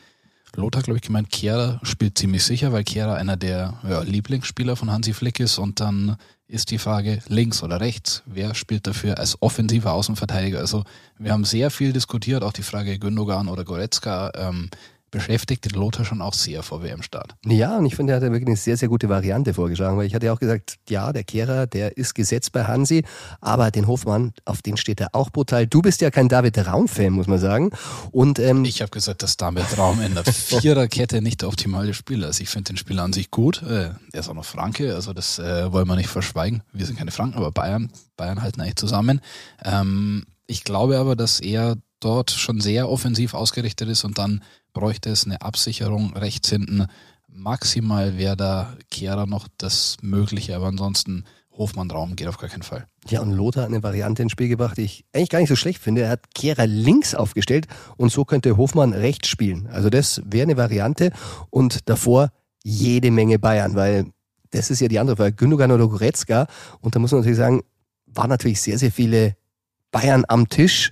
Lothar, 0.56 0.82
glaube 0.82 0.98
ich, 0.98 1.04
gemeint, 1.04 1.30
Kehrer 1.30 1.80
spielt 1.84 2.18
ziemlich 2.18 2.44
sicher, 2.44 2.72
weil 2.72 2.84
Kehrer 2.84 3.16
einer 3.16 3.38
der 3.38 3.80
ja, 3.88 4.02
Lieblingsspieler 4.02 4.76
von 4.76 4.92
Hansi 4.92 5.14
Flick 5.14 5.40
ist. 5.40 5.58
Und 5.58 5.80
dann 5.80 6.18
ist 6.48 6.72
die 6.72 6.80
Frage 6.80 7.22
links 7.28 7.62
oder 7.62 7.80
rechts. 7.80 8.24
Wer 8.26 8.56
spielt 8.56 8.88
dafür 8.88 9.20
als 9.20 9.42
offensiver 9.42 9.94
Außenverteidiger? 9.94 10.60
Also 10.60 10.84
wir 11.18 11.32
haben 11.32 11.46
sehr 11.46 11.70
viel 11.70 11.94
diskutiert, 11.94 12.44
auch 12.44 12.54
die 12.54 12.64
Frage 12.64 12.98
Gündogan 12.98 13.48
oder 13.48 13.64
Goretzka. 13.64 14.32
Ähm, 14.36 14.70
beschäftigt 15.12 15.66
den 15.66 15.80
Lothar 15.80 16.06
schon 16.06 16.22
auch 16.22 16.34
sehr 16.34 16.64
vor 16.64 16.84
WM-Start. 16.84 17.36
Ja, 17.46 17.78
und 17.78 17.86
ich 17.86 17.96
finde, 17.96 18.14
er 18.14 18.18
hat 18.18 18.24
wirklich 18.24 18.48
eine 18.48 18.56
sehr, 18.56 18.78
sehr 18.78 18.90
gute 18.90 19.10
Variante 19.10 19.54
vorgeschlagen, 19.54 19.98
weil 19.98 20.06
ich 20.06 20.16
hatte 20.16 20.28
ja 20.28 20.34
auch 20.34 20.40
gesagt, 20.40 20.78
ja, 20.90 21.12
der 21.14 21.24
Kehrer, 21.24 21.68
der 21.68 21.98
ist 21.98 22.16
gesetzt 22.16 22.52
bei 22.52 22.66
Hansi, 22.66 23.04
aber 23.42 23.72
den 23.72 23.88
Hofmann, 23.88 24.34
auf 24.46 24.62
den 24.62 24.78
steht 24.78 25.02
er 25.02 25.10
auch 25.14 25.30
brutal. 25.30 25.68
Du 25.68 25.82
bist 25.82 26.02
ja 26.02 26.12
kein 26.12 26.30
David 26.30 26.58
Raum-Fan, 26.58 27.14
muss 27.14 27.28
man 27.28 27.40
sagen. 27.40 27.72
Und, 28.12 28.40
ähm, 28.40 28.66
ich 28.66 28.82
habe 28.82 28.92
gesagt, 28.92 29.24
dass 29.24 29.38
David 29.38 29.78
Raum 29.78 30.02
in 30.02 30.16
der 30.16 30.26
Viererkette 30.26 31.22
nicht 31.22 31.42
der 31.42 31.50
optimale 31.50 31.94
Spieler 31.94 32.30
ist. 32.30 32.40
Ich 32.40 32.50
finde 32.50 32.74
den 32.74 32.78
Spieler 32.78 33.04
an 33.04 33.14
sich 33.14 33.32
gut. 33.32 33.62
Äh, 33.64 33.92
er 34.12 34.20
ist 34.20 34.30
auch 34.30 34.34
noch 34.34 34.46
Franke, 34.46 34.96
also 34.96 35.14
das 35.14 35.40
äh, 35.40 35.72
wollen 35.72 35.88
wir 35.88 35.96
nicht 35.96 36.10
verschweigen. 36.10 36.64
Wir 36.74 36.86
sind 36.86 36.98
keine 36.98 37.12
Franken, 37.12 37.38
aber 37.38 37.52
Bayern, 37.52 37.92
Bayern 38.18 38.42
halten 38.42 38.62
eigentlich 38.62 38.76
zusammen. 38.76 39.22
Ähm, 39.64 40.26
ich 40.48 40.64
glaube 40.64 40.98
aber, 40.98 41.16
dass 41.16 41.40
er 41.40 41.78
dort 42.00 42.32
schon 42.32 42.62
sehr 42.62 42.90
offensiv 42.90 43.34
ausgerichtet 43.34 43.90
ist 43.90 44.04
und 44.04 44.18
dann 44.18 44.42
bräuchte 44.74 45.10
es 45.10 45.26
eine 45.26 45.42
Absicherung 45.42 46.16
rechts 46.16 46.50
hinten. 46.50 46.88
Maximal 47.28 48.18
wäre 48.18 48.36
da 48.36 48.76
Kehrer 48.90 49.26
noch 49.26 49.48
das 49.58 49.98
Mögliche, 50.02 50.56
aber 50.56 50.68
ansonsten 50.68 51.26
Hofmann-Raum 51.60 52.16
geht 52.16 52.28
auf 52.28 52.38
gar 52.38 52.50
keinen 52.50 52.64
Fall. 52.64 52.88
Ja, 53.10 53.22
und 53.22 53.32
Lothar 53.32 53.64
hat 53.64 53.70
eine 53.70 53.84
Variante 53.84 54.24
ins 54.24 54.32
Spiel 54.32 54.48
gebracht, 54.48 54.78
die 54.78 54.84
ich 54.84 55.06
eigentlich 55.14 55.30
gar 55.30 55.40
nicht 55.40 55.50
so 55.50 55.56
schlecht 55.56 55.82
finde. 55.82 56.02
Er 56.02 56.10
hat 56.10 56.34
Kehrer 56.34 56.66
links 56.66 57.14
aufgestellt 57.14 57.68
und 57.98 58.12
so 58.12 58.26
könnte 58.26 58.58
Hofmann 58.58 58.94
rechts 58.94 59.28
spielen. 59.28 59.68
Also 59.68 59.90
das 59.90 60.22
wäre 60.26 60.44
eine 60.44 60.58
Variante 60.58 61.12
und 61.50 61.90
davor 61.90 62.32
jede 62.64 63.12
Menge 63.12 63.40
Bayern, 63.40 63.76
weil 63.76 64.06
das 64.52 64.72
ist 64.72 64.80
ja 64.80 64.88
die 64.88 65.00
andere 65.00 65.18
Frage. 65.18 65.34
Gündogan 65.34 65.72
oder 65.72 65.88
Goretzka 65.88 66.48
und 66.82 66.96
da 66.96 67.00
muss 67.00 67.12
man 67.12 67.22
natürlich 67.22 67.38
sagen, 67.38 67.62
waren 68.06 68.30
natürlich 68.30 68.62
sehr, 68.62 68.80
sehr 68.80 68.92
viele 68.92 69.36
Bayern 69.92 70.24
am 70.28 70.48
Tisch 70.50 70.92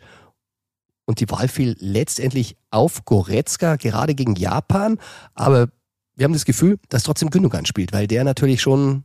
und 1.07 1.21
die 1.21 1.29
Wahl 1.29 1.47
fiel 1.47 1.75
letztendlich 1.79 2.55
auf 2.69 3.05
Goretzka, 3.05 3.77
gerade 3.77 4.13
gegen 4.13 4.35
Japan. 4.35 4.99
Aber 5.33 5.69
wir 6.15 6.25
haben 6.25 6.33
das 6.33 6.45
Gefühl, 6.45 6.77
dass 6.89 7.03
trotzdem 7.03 7.29
Gündogan 7.29 7.65
spielt, 7.65 7.93
weil 7.93 8.07
der 8.07 8.23
natürlich 8.23 8.61
schon 8.61 9.03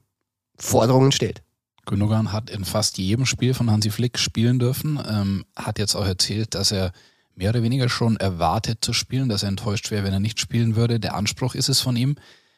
Forderungen 0.58 1.12
stellt. 1.12 1.42
Gündogan 1.86 2.32
hat 2.32 2.50
in 2.50 2.64
fast 2.64 2.98
jedem 2.98 3.24
Spiel 3.24 3.54
von 3.54 3.70
Hansi 3.70 3.90
Flick 3.90 4.18
spielen 4.18 4.58
dürfen, 4.58 5.00
ähm, 5.08 5.44
hat 5.56 5.78
jetzt 5.78 5.94
auch 5.94 6.04
erzählt, 6.04 6.54
dass 6.54 6.72
er 6.72 6.92
mehr 7.34 7.50
oder 7.50 7.62
weniger 7.62 7.88
schon 7.88 8.16
erwartet 8.16 8.84
zu 8.84 8.92
spielen, 8.92 9.28
dass 9.28 9.42
er 9.42 9.48
enttäuscht 9.48 9.90
wäre, 9.90 10.04
wenn 10.04 10.12
er 10.12 10.20
nicht 10.20 10.40
spielen 10.40 10.76
würde. 10.76 11.00
Der 11.00 11.14
Anspruch 11.14 11.54
ist 11.54 11.68
es 11.68 11.80
von 11.80 11.96
ihm 11.96 12.16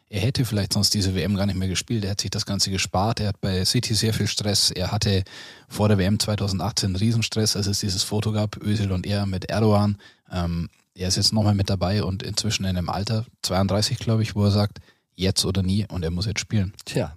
er 0.08 0.20
hätte 0.20 0.44
vielleicht 0.44 0.72
sonst 0.72 0.94
diese 0.94 1.14
WM 1.14 1.34
gar 1.34 1.46
nicht 1.46 1.58
mehr 1.58 1.68
gespielt. 1.68 2.04
Er 2.04 2.12
hat 2.12 2.20
sich 2.20 2.30
das 2.30 2.46
Ganze 2.46 2.70
gespart. 2.70 3.20
Er 3.20 3.28
hat 3.28 3.40
bei 3.40 3.64
City 3.64 3.94
sehr 3.94 4.14
viel 4.14 4.26
Stress. 4.26 4.70
Er 4.70 4.92
hatte 4.92 5.24
vor 5.68 5.88
der 5.88 5.98
WM 5.98 6.18
2018 6.18 6.96
Riesenstress, 6.96 7.56
als 7.56 7.66
es 7.66 7.80
dieses 7.80 8.02
Foto 8.02 8.32
gab, 8.32 8.56
Özil 8.62 8.92
und 8.92 9.06
er 9.06 9.26
mit 9.26 9.46
Erdogan. 9.46 9.98
Ähm, 10.30 10.68
er 10.94 11.08
ist 11.08 11.16
jetzt 11.16 11.32
nochmal 11.32 11.54
mit 11.54 11.70
dabei 11.70 12.04
und 12.04 12.22
inzwischen 12.22 12.64
in 12.64 12.76
einem 12.76 12.88
Alter, 12.88 13.26
32 13.42 13.98
glaube 13.98 14.22
ich, 14.22 14.36
wo 14.36 14.44
er 14.44 14.50
sagt, 14.50 14.78
jetzt 15.14 15.44
oder 15.44 15.62
nie 15.62 15.86
und 15.88 16.04
er 16.04 16.10
muss 16.10 16.26
jetzt 16.26 16.40
spielen. 16.40 16.72
Tja. 16.84 17.16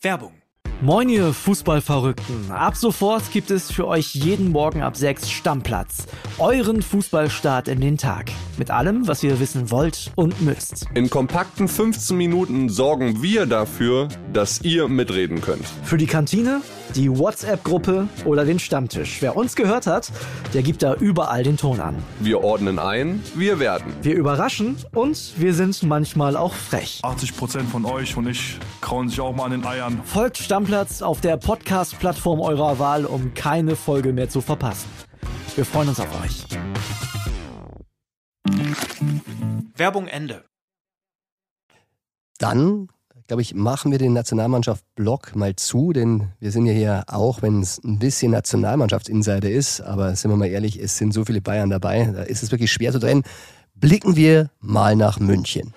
Werbung 0.00 0.41
Moin 0.82 1.08
ihr 1.08 1.32
Fußballverrückten. 1.32 2.50
Ab 2.50 2.74
sofort 2.74 3.30
gibt 3.30 3.52
es 3.52 3.70
für 3.70 3.86
euch 3.86 4.16
jeden 4.16 4.50
Morgen 4.50 4.82
ab 4.82 4.96
6 4.96 5.30
Stammplatz. 5.30 6.08
Euren 6.38 6.82
Fußballstart 6.82 7.68
in 7.68 7.80
den 7.80 7.98
Tag. 7.98 8.32
Mit 8.58 8.72
allem, 8.72 9.06
was 9.06 9.22
ihr 9.22 9.38
wissen 9.38 9.70
wollt 9.70 10.10
und 10.16 10.42
müsst. 10.42 10.86
In 10.94 11.08
kompakten 11.08 11.68
15 11.68 12.16
Minuten 12.16 12.68
sorgen 12.68 13.22
wir 13.22 13.46
dafür, 13.46 14.08
dass 14.32 14.62
ihr 14.62 14.88
mitreden 14.88 15.40
könnt. 15.40 15.66
Für 15.84 15.98
die 15.98 16.06
Kantine, 16.06 16.62
die 16.96 17.10
WhatsApp-Gruppe 17.10 18.08
oder 18.24 18.44
den 18.44 18.58
Stammtisch. 18.58 19.20
Wer 19.20 19.36
uns 19.36 19.56
gehört 19.56 19.86
hat, 19.86 20.10
der 20.54 20.62
gibt 20.62 20.82
da 20.82 20.94
überall 20.94 21.42
den 21.42 21.56
Ton 21.56 21.80
an. 21.80 21.96
Wir 22.20 22.42
ordnen 22.42 22.78
ein, 22.78 23.22
wir 23.34 23.58
werden. 23.58 23.92
Wir 24.02 24.14
überraschen 24.14 24.76
und 24.94 25.34
wir 25.36 25.54
sind 25.54 25.82
manchmal 25.82 26.36
auch 26.36 26.54
frech. 26.54 27.00
80% 27.02 27.64
von 27.64 27.84
euch 27.84 28.16
und 28.16 28.26
ich 28.26 28.58
krauen 28.80 29.08
sich 29.08 29.20
auch 29.20 29.34
mal 29.34 29.44
an 29.44 29.52
den 29.52 29.66
Eiern. 29.66 30.00
Folgt 30.04 30.38
Stammplatz 30.38 30.72
Stammplatz 30.72 31.02
auf 31.02 31.20
der 31.20 31.36
Podcast-Plattform 31.36 32.40
eurer 32.40 32.78
Wahl, 32.78 33.04
um 33.04 33.34
keine 33.34 33.76
Folge 33.76 34.12
mehr 34.12 34.28
zu 34.28 34.40
verpassen. 34.40 34.88
Wir 35.54 35.64
freuen 35.64 35.88
uns 35.88 36.00
auf 36.00 36.08
euch. 36.22 36.46
Werbung 39.76 40.06
Ende. 40.06 40.44
Dann 42.38 42.88
glaube 43.32 43.40
ich, 43.40 43.54
machen 43.54 43.90
wir 43.90 43.96
den 43.96 44.12
Nationalmannschaft-Block 44.12 45.34
mal 45.36 45.56
zu, 45.56 45.94
denn 45.94 46.28
wir 46.38 46.52
sind 46.52 46.66
ja 46.66 46.74
hier 46.74 47.04
auch, 47.06 47.40
wenn 47.40 47.62
es 47.62 47.82
ein 47.82 47.98
bisschen 47.98 48.30
Nationalmannschaftsinsider 48.30 49.48
ist, 49.48 49.80
aber 49.80 50.14
sind 50.16 50.30
wir 50.30 50.36
mal 50.36 50.48
ehrlich, 50.48 50.78
es 50.78 50.98
sind 50.98 51.14
so 51.14 51.24
viele 51.24 51.40
Bayern 51.40 51.70
dabei, 51.70 52.12
da 52.14 52.24
ist 52.24 52.42
es 52.42 52.50
wirklich 52.50 52.70
schwer 52.70 52.92
zu 52.92 52.98
trennen. 52.98 53.22
Blicken 53.74 54.16
wir 54.16 54.50
mal 54.60 54.96
nach 54.96 55.18
München. 55.18 55.72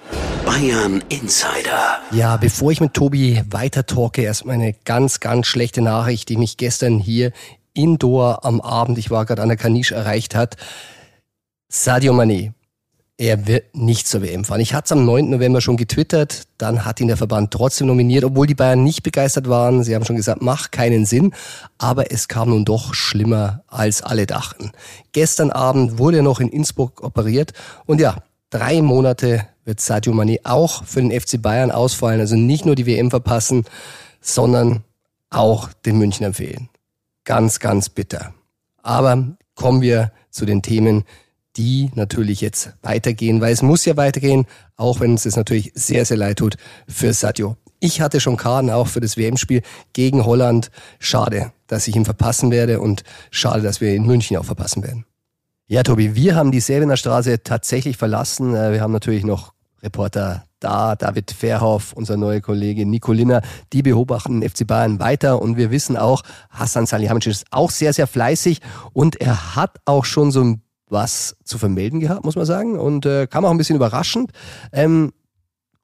Bayern 0.46 1.02
Insider. 1.08 2.00
Ja, 2.12 2.36
bevor 2.36 2.74
ich 2.74 2.82
mit 2.82 2.94
Tobi 2.94 3.42
weiter 3.50 3.86
talke, 3.86 4.24
erstmal 4.24 4.56
eine 4.56 4.74
ganz, 4.74 5.22
ganz 5.22 5.48
schlechte 5.48 5.82
Nachricht, 5.82 6.28
die 6.28 6.36
mich 6.36 6.58
gestern 6.58 7.00
hier 7.00 7.32
indoor 7.74 8.44
am 8.44 8.60
Abend, 8.60 8.98
ich 8.98 9.12
war 9.12 9.26
gerade 9.26 9.42
an 9.42 9.48
der 9.48 9.58
Kaniche, 9.58 9.96
erreicht 9.96 10.36
hat. 10.36 10.58
Sadio 11.70 12.14
Mané, 12.14 12.52
er 13.18 13.48
wird 13.48 13.76
nicht 13.76 14.08
zur 14.08 14.22
WM 14.22 14.44
fahren. 14.44 14.60
Ich 14.60 14.74
hatte 14.74 14.86
es 14.86 14.92
am 14.92 15.06
9. 15.06 15.30
November 15.30 15.62
schon 15.62 15.78
getwittert, 15.78 16.44
dann 16.58 16.84
hat 16.84 17.00
ihn 17.00 17.08
der 17.08 17.16
Verband 17.16 17.52
trotzdem 17.52 17.88
nominiert, 17.88 18.26
obwohl 18.26 18.46
die 18.46 18.56
Bayern 18.56 18.84
nicht 18.84 19.04
begeistert 19.04 19.48
waren. 19.48 19.84
Sie 19.84 19.96
haben 19.96 20.04
schon 20.04 20.18
gesagt, 20.18 20.42
macht 20.42 20.74
keinen 20.74 21.06
Sinn, 21.06 21.34
aber 21.78 22.12
es 22.12 22.28
kam 22.28 22.50
nun 22.50 22.66
doch 22.66 22.94
schlimmer, 22.94 23.64
als 23.68 24.02
alle 24.02 24.26
dachten. 24.26 24.72
Gestern 25.14 25.52
Abend 25.52 25.98
wurde 25.98 26.18
er 26.18 26.24
noch 26.24 26.42
in 26.42 26.50
Innsbruck 26.50 27.02
operiert 27.04 27.54
und 27.86 28.02
ja, 28.02 28.18
drei 28.50 28.82
Monate 28.82 29.48
wird 29.64 29.80
Sadio 29.80 30.14
Mané 30.14 30.40
auch 30.44 30.84
für 30.84 31.02
den 31.02 31.18
FC 31.18 31.42
Bayern 31.42 31.72
ausfallen, 31.72 32.20
also 32.20 32.36
nicht 32.36 32.66
nur 32.66 32.76
die 32.76 32.86
WM 32.86 33.10
verpassen, 33.10 33.64
sondern 34.20 34.84
auch 35.30 35.72
den 35.86 35.98
München 35.98 36.26
empfehlen. 36.26 36.70
Ganz, 37.24 37.60
ganz 37.60 37.90
bitter. 37.90 38.34
Aber 38.84 39.36
kommen 39.56 39.82
wir 39.82 40.12
zu 40.30 40.46
den 40.46 40.62
Themen, 40.62 41.06
die 41.58 41.92
natürlich 41.96 42.42
jetzt 42.42 42.74
weitergehen, 42.82 43.42
weil 43.42 43.54
es 43.54 43.62
muss 43.62 43.86
ja 43.86 43.98
weitergehen, 43.98 44.46
auch 44.76 45.00
wenn 45.00 45.14
es 45.14 45.36
natürlich 45.36 45.72
sehr, 45.76 46.06
sehr 46.06 46.18
leid 46.18 46.40
tut 46.40 46.58
für 46.88 47.14
Sadio. 47.14 47.58
Ich 47.80 48.02
hatte 48.02 48.20
schon 48.20 48.38
Karten 48.38 48.70
auch 48.70 48.88
für 48.88 49.02
das 49.02 49.18
WM-Spiel 49.18 49.62
gegen 49.94 50.26
Holland. 50.26 50.72
Schade, 51.00 51.52
dass 51.68 51.88
ich 51.88 51.96
ihn 51.96 52.06
verpassen 52.06 52.52
werde 52.52 52.80
und 52.80 53.04
schade, 53.32 53.62
dass 53.62 53.82
wir 53.82 53.94
in 53.94 54.06
München 54.06 54.38
auch 54.38 54.46
verpassen 54.46 54.84
werden. 54.84 55.06
Ja, 55.68 55.84
Tobi, 55.84 56.16
wir 56.16 56.36
haben 56.36 56.52
die 56.52 56.60
Säbener 56.60 56.96
Straße 56.96 57.44
tatsächlich 57.44 57.98
verlassen. 57.98 58.56
Äh, 58.56 58.74
wir 58.74 58.82
haben 58.82 58.94
natürlich 58.94 59.24
noch 59.24 59.54
Reporter 59.82 60.46
da, 60.60 60.96
David 60.96 61.32
Verhoff, 61.32 61.94
unser 61.94 62.18
neuer 62.18 62.42
Kollege 62.42 62.86
Nicolina, 62.86 63.42
die 63.72 63.84
beobachten 63.84 64.42
FC 64.48 64.66
Bayern 64.66 65.00
weiter 65.00 65.42
und 65.42 65.58
wir 65.58 65.70
wissen 65.70 65.96
auch, 65.96 66.24
Hassan 66.50 66.88
Salihamidzic 66.88 67.32
ist 67.32 67.46
auch 67.52 67.70
sehr, 67.70 67.94
sehr 67.94 68.08
fleißig 68.08 68.62
und 68.94 69.22
er 69.22 69.56
hat 69.56 69.78
auch 69.86 70.06
schon 70.06 70.32
so 70.32 70.44
ein 70.44 70.62
was 70.90 71.36
zu 71.44 71.58
vermelden 71.58 72.00
gehabt, 72.00 72.26
muss 72.26 72.36
man 72.36 72.46
sagen. 72.46 72.80
Und 72.80 73.06
äh, 73.06 73.28
kam 73.28 73.46
auch 73.46 73.52
ein 73.52 73.58
bisschen 73.58 73.76
überraschend. 73.76 74.32
Ähm, 74.72 75.12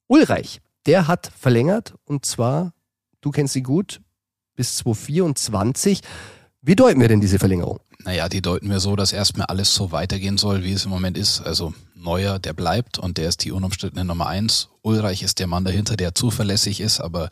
Ulreich, 0.08 0.62
der 0.86 1.08
hat 1.08 1.31
verlängert 1.38 1.93
und 2.05 2.25
zwar, 2.25 2.74
du 3.22 3.31
kennst 3.31 3.53
sie 3.53 3.63
gut, 3.63 4.01
bis 4.55 4.77
2024. 4.77 6.01
Wie 6.62 6.75
deuten 6.75 7.01
wir 7.01 7.08
denn 7.08 7.22
diese 7.22 7.39
Verlängerung? 7.39 7.79
Naja, 8.03 8.29
die 8.29 8.41
deuten 8.41 8.70
wir 8.70 8.79
so, 8.79 8.96
dass 8.96 9.13
erstmal 9.13 9.48
alles 9.48 9.74
so 9.74 9.91
weitergehen 9.91 10.38
soll, 10.38 10.63
wie 10.63 10.74
es 10.74 10.86
im 10.86 10.91
Moment 10.91 11.17
ist. 11.17 11.41
Also 11.41 11.74
Neuer, 11.96 12.39
der 12.39 12.53
bleibt 12.53 12.98
und 12.98 13.17
der 13.17 13.29
ist 13.29 13.43
die 13.43 13.51
unumstrittene 13.51 14.05
Nummer 14.05 14.27
eins. 14.27 14.70
Ulreich 14.81 15.24
ist 15.24 15.39
der 15.39 15.48
Mann 15.48 15.65
dahinter, 15.65 15.96
der 15.98 16.15
zuverlässig 16.15 16.81
ist, 16.81 17.00
aber 17.00 17.29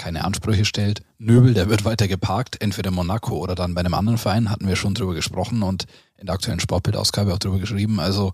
keine 0.00 0.24
Ansprüche 0.24 0.64
stellt. 0.64 1.02
Nöbel, 1.18 1.52
der 1.52 1.68
wird 1.68 1.84
weiter 1.84 2.08
geparkt, 2.08 2.56
entweder 2.62 2.90
Monaco 2.90 3.36
oder 3.36 3.54
dann 3.54 3.74
bei 3.74 3.80
einem 3.80 3.92
anderen 3.92 4.16
Verein, 4.18 4.50
hatten 4.50 4.66
wir 4.66 4.74
schon 4.74 4.94
drüber 4.94 5.12
gesprochen 5.12 5.62
und 5.62 5.84
in 6.16 6.26
der 6.26 6.34
aktuellen 6.34 6.58
Sportbildausgabe 6.58 7.34
auch 7.34 7.38
drüber 7.38 7.58
geschrieben. 7.58 8.00
Also 8.00 8.32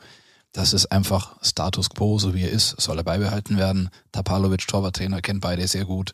das 0.53 0.73
ist 0.73 0.87
einfach 0.87 1.37
Status 1.43 1.91
quo, 1.91 2.19
so 2.19 2.35
wie 2.35 2.45
er 2.45 2.51
ist, 2.51 2.81
soll 2.81 2.99
er 2.99 3.05
beibehalten 3.05 3.59
werden. 3.59 3.91
Tapalovic, 4.13 4.67
Torwarttrainer, 4.69 5.21
kennt 5.21 5.41
beide 5.41 5.67
sehr 5.67 5.85
gut. 5.85 6.13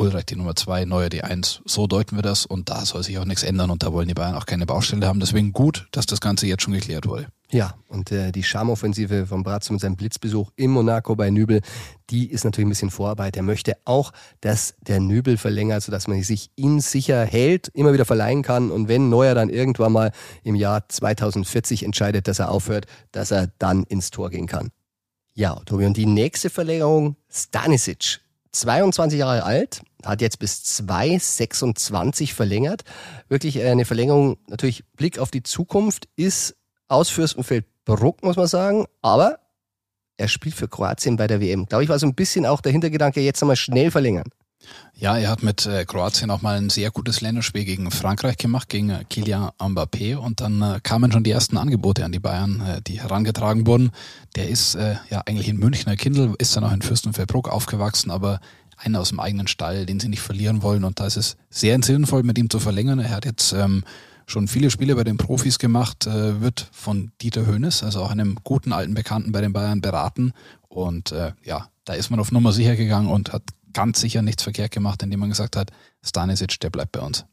Ulreich 0.00 0.24
die 0.24 0.36
Nummer 0.36 0.56
zwei, 0.56 0.86
Neuer 0.86 1.10
die 1.10 1.22
eins. 1.22 1.60
So 1.66 1.86
deuten 1.86 2.16
wir 2.16 2.22
das 2.22 2.46
und 2.46 2.70
da 2.70 2.86
soll 2.86 3.02
sich 3.02 3.18
auch 3.18 3.26
nichts 3.26 3.42
ändern 3.42 3.70
und 3.70 3.82
da 3.82 3.92
wollen 3.92 4.08
die 4.08 4.14
Bayern 4.14 4.34
auch 4.34 4.46
keine 4.46 4.64
Baustelle 4.64 5.06
haben. 5.06 5.20
Deswegen 5.20 5.52
gut, 5.52 5.88
dass 5.92 6.06
das 6.06 6.22
Ganze 6.22 6.46
jetzt 6.46 6.62
schon 6.62 6.72
geklärt 6.72 7.06
wurde. 7.06 7.26
Ja, 7.50 7.74
und 7.88 8.10
äh, 8.10 8.32
die 8.32 8.42
Charmoffensive 8.42 9.26
von 9.26 9.42
Bratz 9.42 9.68
mit 9.70 9.80
seinem 9.80 9.96
Blitzbesuch 9.96 10.52
im 10.56 10.70
Monaco 10.70 11.16
bei 11.16 11.28
Nübel, 11.30 11.60
die 12.08 12.30
ist 12.30 12.44
natürlich 12.44 12.66
ein 12.66 12.70
bisschen 12.70 12.90
Vorarbeit. 12.90 13.36
Er 13.36 13.42
möchte 13.42 13.76
auch, 13.84 14.12
dass 14.40 14.74
der 14.80 15.00
Nübel 15.00 15.36
verlängert, 15.36 15.82
sodass 15.82 16.08
man 16.08 16.22
sich 16.22 16.50
ihn 16.56 16.80
sicher 16.80 17.24
hält, 17.24 17.68
immer 17.68 17.92
wieder 17.92 18.06
verleihen 18.06 18.42
kann 18.42 18.70
und 18.70 18.88
wenn 18.88 19.10
Neuer 19.10 19.34
dann 19.34 19.50
irgendwann 19.50 19.92
mal 19.92 20.12
im 20.44 20.54
Jahr 20.54 20.88
2040 20.88 21.82
entscheidet, 21.82 22.26
dass 22.26 22.38
er 22.38 22.50
aufhört, 22.50 22.86
dass 23.12 23.32
er 23.32 23.48
dann 23.58 23.84
ins 23.84 24.10
Tor 24.10 24.30
gehen 24.30 24.46
kann. 24.46 24.70
Ja, 25.34 25.56
Tobi, 25.66 25.84
und 25.84 25.96
die 25.96 26.06
nächste 26.06 26.48
Verlängerung, 26.48 27.16
Stanisic. 27.28 28.20
22 28.52 29.18
Jahre 29.18 29.44
alt, 29.44 29.82
hat 30.04 30.20
jetzt 30.20 30.38
bis 30.38 30.64
2026 30.64 32.34
verlängert. 32.34 32.82
Wirklich 33.28 33.60
eine 33.60 33.84
Verlängerung, 33.84 34.38
natürlich 34.48 34.84
Blick 34.96 35.18
auf 35.18 35.30
die 35.30 35.42
Zukunft, 35.42 36.08
ist 36.16 36.56
aus 36.88 37.10
Fürstenfeldbruck, 37.10 38.22
muss 38.22 38.36
man 38.36 38.46
sagen. 38.46 38.86
Aber 39.02 39.38
er 40.16 40.28
spielt 40.28 40.54
für 40.54 40.68
Kroatien 40.68 41.16
bei 41.16 41.26
der 41.26 41.40
WM. 41.40 41.66
Glaube 41.66 41.84
ich, 41.84 41.88
war 41.88 41.98
so 41.98 42.06
ein 42.06 42.14
bisschen 42.14 42.44
auch 42.44 42.60
der 42.60 42.72
Hintergedanke, 42.72 43.20
jetzt 43.20 43.40
nochmal 43.40 43.56
schnell 43.56 43.90
verlängern. 43.90 44.28
Ja, 44.94 45.16
er 45.16 45.30
hat 45.30 45.42
mit 45.42 45.64
äh, 45.64 45.86
Kroatien 45.86 46.30
auch 46.30 46.42
mal 46.42 46.58
ein 46.58 46.68
sehr 46.68 46.90
gutes 46.90 47.22
Länderspiel 47.22 47.64
gegen 47.64 47.90
Frankreich 47.90 48.36
gemacht, 48.36 48.68
gegen 48.68 48.90
äh, 48.90 49.04
Kylian 49.08 49.50
Mbappé 49.58 50.16
und 50.16 50.40
dann 50.40 50.60
äh, 50.60 50.80
kamen 50.82 51.10
schon 51.10 51.24
die 51.24 51.30
ersten 51.30 51.56
Angebote 51.56 52.04
an 52.04 52.12
die 52.12 52.18
Bayern, 52.18 52.60
äh, 52.60 52.82
die 52.82 53.00
herangetragen 53.00 53.66
wurden. 53.66 53.92
Der 54.36 54.48
ist 54.48 54.74
äh, 54.74 54.96
ja 55.08 55.22
eigentlich 55.24 55.48
in 55.48 55.56
Münchner 55.56 55.96
Kindl, 55.96 56.34
ist 56.38 56.54
dann 56.54 56.64
auch 56.64 56.72
in 56.72 56.82
Fürstenfeldbruck 56.82 57.48
aufgewachsen, 57.48 58.10
aber 58.10 58.40
einer 58.76 59.00
aus 59.00 59.08
dem 59.08 59.20
eigenen 59.20 59.46
Stall, 59.46 59.86
den 59.86 60.00
sie 60.00 60.08
nicht 60.08 60.20
verlieren 60.22 60.62
wollen 60.62 60.84
und 60.84 61.00
da 61.00 61.06
ist 61.06 61.16
es 61.16 61.36
sehr 61.48 61.82
sinnvoll, 61.82 62.22
mit 62.22 62.36
ihm 62.36 62.50
zu 62.50 62.58
verlängern. 62.58 62.98
Er 62.98 63.10
hat 63.10 63.24
jetzt 63.24 63.52
ähm, 63.52 63.84
schon 64.26 64.48
viele 64.48 64.70
Spiele 64.70 64.94
bei 64.94 65.04
den 65.04 65.16
Profis 65.16 65.58
gemacht, 65.58 66.06
äh, 66.06 66.40
wird 66.40 66.68
von 66.72 67.12
Dieter 67.20 67.46
Höhnes, 67.46 67.82
also 67.82 68.02
auch 68.02 68.10
einem 68.10 68.36
guten 68.44 68.72
alten 68.72 68.94
Bekannten 68.94 69.32
bei 69.32 69.40
den 69.40 69.52
Bayern 69.52 69.80
beraten. 69.80 70.32
Und 70.68 71.12
äh, 71.12 71.32
ja, 71.44 71.68
da 71.84 71.94
ist 71.94 72.10
man 72.10 72.20
auf 72.20 72.32
Nummer 72.32 72.52
sicher 72.52 72.76
gegangen 72.76 73.08
und 73.08 73.32
hat 73.32 73.42
ganz 73.72 74.00
sicher 74.00 74.22
nichts 74.22 74.42
verkehrt 74.42 74.72
gemacht, 74.72 75.02
indem 75.02 75.20
man 75.20 75.28
gesagt 75.28 75.56
hat, 75.56 75.70
Stanisic, 76.02 76.60
der 76.60 76.70
bleibt 76.70 76.92
bei 76.92 77.00
uns. 77.00 77.24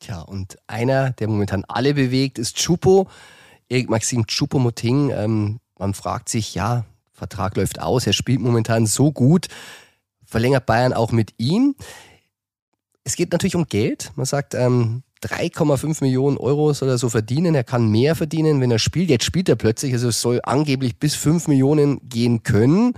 Tja, 0.00 0.20
und 0.20 0.56
einer, 0.66 1.12
der 1.12 1.28
momentan 1.28 1.64
alle 1.68 1.94
bewegt, 1.94 2.38
ist 2.38 2.56
Chupo, 2.56 3.08
Erik 3.68 3.88
Maxim 3.88 4.26
Chupo-Moting. 4.26 5.10
Ähm, 5.10 5.60
man 5.78 5.94
fragt 5.94 6.28
sich, 6.28 6.54
ja, 6.54 6.84
Vertrag 7.12 7.56
läuft 7.56 7.80
aus, 7.80 8.06
er 8.06 8.12
spielt 8.12 8.40
momentan 8.40 8.86
so 8.86 9.12
gut, 9.12 9.48
verlängert 10.24 10.66
Bayern 10.66 10.92
auch 10.92 11.12
mit 11.12 11.32
ihm. 11.38 11.76
Es 13.04 13.16
geht 13.16 13.32
natürlich 13.32 13.56
um 13.56 13.66
Geld. 13.66 14.12
Man 14.16 14.26
sagt, 14.26 14.54
ähm, 14.54 15.02
3,5 15.22 16.02
Millionen 16.02 16.36
Euro 16.36 16.72
soll 16.72 16.88
er 16.88 16.98
so 16.98 17.08
verdienen. 17.08 17.54
Er 17.54 17.64
kann 17.64 17.90
mehr 17.90 18.14
verdienen, 18.14 18.60
wenn 18.60 18.70
er 18.70 18.78
spielt. 18.78 19.08
Jetzt 19.10 19.24
spielt 19.24 19.48
er 19.48 19.56
plötzlich. 19.56 19.92
Also 19.92 20.08
es 20.08 20.20
soll 20.20 20.40
angeblich 20.42 20.98
bis 20.98 21.14
5 21.14 21.48
Millionen 21.48 22.00
gehen 22.08 22.42
können. 22.42 22.94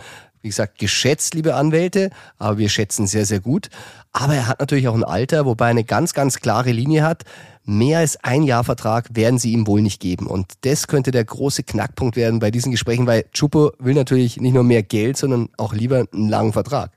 Wie 0.46 0.50
gesagt, 0.50 0.78
geschätzt, 0.78 1.34
liebe 1.34 1.56
Anwälte, 1.56 2.10
aber 2.38 2.56
wir 2.56 2.68
schätzen 2.68 3.08
sehr, 3.08 3.26
sehr 3.26 3.40
gut. 3.40 3.68
Aber 4.12 4.36
er 4.36 4.46
hat 4.46 4.60
natürlich 4.60 4.86
auch 4.86 4.94
ein 4.94 5.02
Alter, 5.02 5.44
wobei 5.44 5.66
er 5.66 5.70
eine 5.70 5.82
ganz, 5.82 6.14
ganz 6.14 6.38
klare 6.38 6.70
Linie 6.70 7.02
hat. 7.02 7.24
Mehr 7.64 7.98
als 7.98 8.22
ein 8.22 8.44
Jahr 8.44 8.62
Vertrag 8.62 9.08
werden 9.10 9.40
sie 9.40 9.50
ihm 9.50 9.66
wohl 9.66 9.82
nicht 9.82 9.98
geben. 9.98 10.28
Und 10.28 10.52
das 10.60 10.86
könnte 10.86 11.10
der 11.10 11.24
große 11.24 11.64
Knackpunkt 11.64 12.14
werden 12.14 12.38
bei 12.38 12.52
diesen 12.52 12.70
Gesprächen, 12.70 13.08
weil 13.08 13.24
Chupo 13.32 13.72
will 13.80 13.94
natürlich 13.94 14.40
nicht 14.40 14.52
nur 14.52 14.62
mehr 14.62 14.84
Geld, 14.84 15.16
sondern 15.16 15.48
auch 15.56 15.74
lieber 15.74 16.06
einen 16.12 16.28
langen 16.28 16.52
Vertrag 16.52 16.92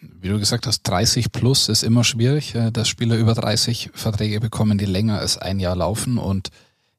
wie 0.00 0.28
du 0.28 0.38
gesagt 0.38 0.66
hast, 0.66 0.82
30 0.82 1.30
plus 1.30 1.68
ist 1.68 1.84
immer 1.84 2.02
schwierig, 2.02 2.56
äh, 2.56 2.72
dass 2.72 2.88
Spieler 2.88 3.16
über 3.16 3.34
30 3.34 3.90
Verträge 3.94 4.40
bekommen, 4.40 4.76
die 4.76 4.84
länger 4.84 5.20
als 5.20 5.38
ein 5.38 5.60
Jahr 5.60 5.76
laufen 5.76 6.18
und 6.18 6.50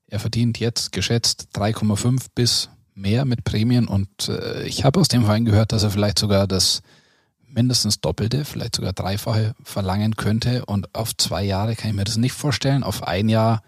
er 0.08 0.20
verdient 0.20 0.58
jetzt 0.60 0.94
geschätzt 0.94 1.50
3,5 1.54 2.28
bis 2.34 2.70
mehr 2.96 3.26
mit 3.26 3.44
Prämien 3.44 3.88
und 3.88 4.30
äh, 4.30 4.64
ich 4.64 4.84
habe 4.84 5.00
aus 5.00 5.08
dem 5.08 5.26
Verein 5.26 5.46
gehört, 5.46 5.72
dass 5.72 5.84
er 5.84 5.92
vielleicht 5.92 6.20
sogar 6.20 6.48
das 6.48 6.82
mindestens 7.48 8.02
Doppelte, 8.02 8.46
vielleicht 8.46 8.76
sogar 8.76 8.94
Dreifache 8.94 9.56
verlangen 9.64 10.16
könnte 10.16 10.66
und 10.66 10.94
auf 10.96 11.16
zwei 11.16 11.44
Jahre 11.44 11.76
kann 11.76 11.92
ich 11.92 11.96
mir 11.96 12.04
das 12.04 12.18
nicht 12.18 12.34
vorstellen. 12.34 12.84
Auf 12.84 13.04
ein 13.04 13.30
Jahr 13.30 13.62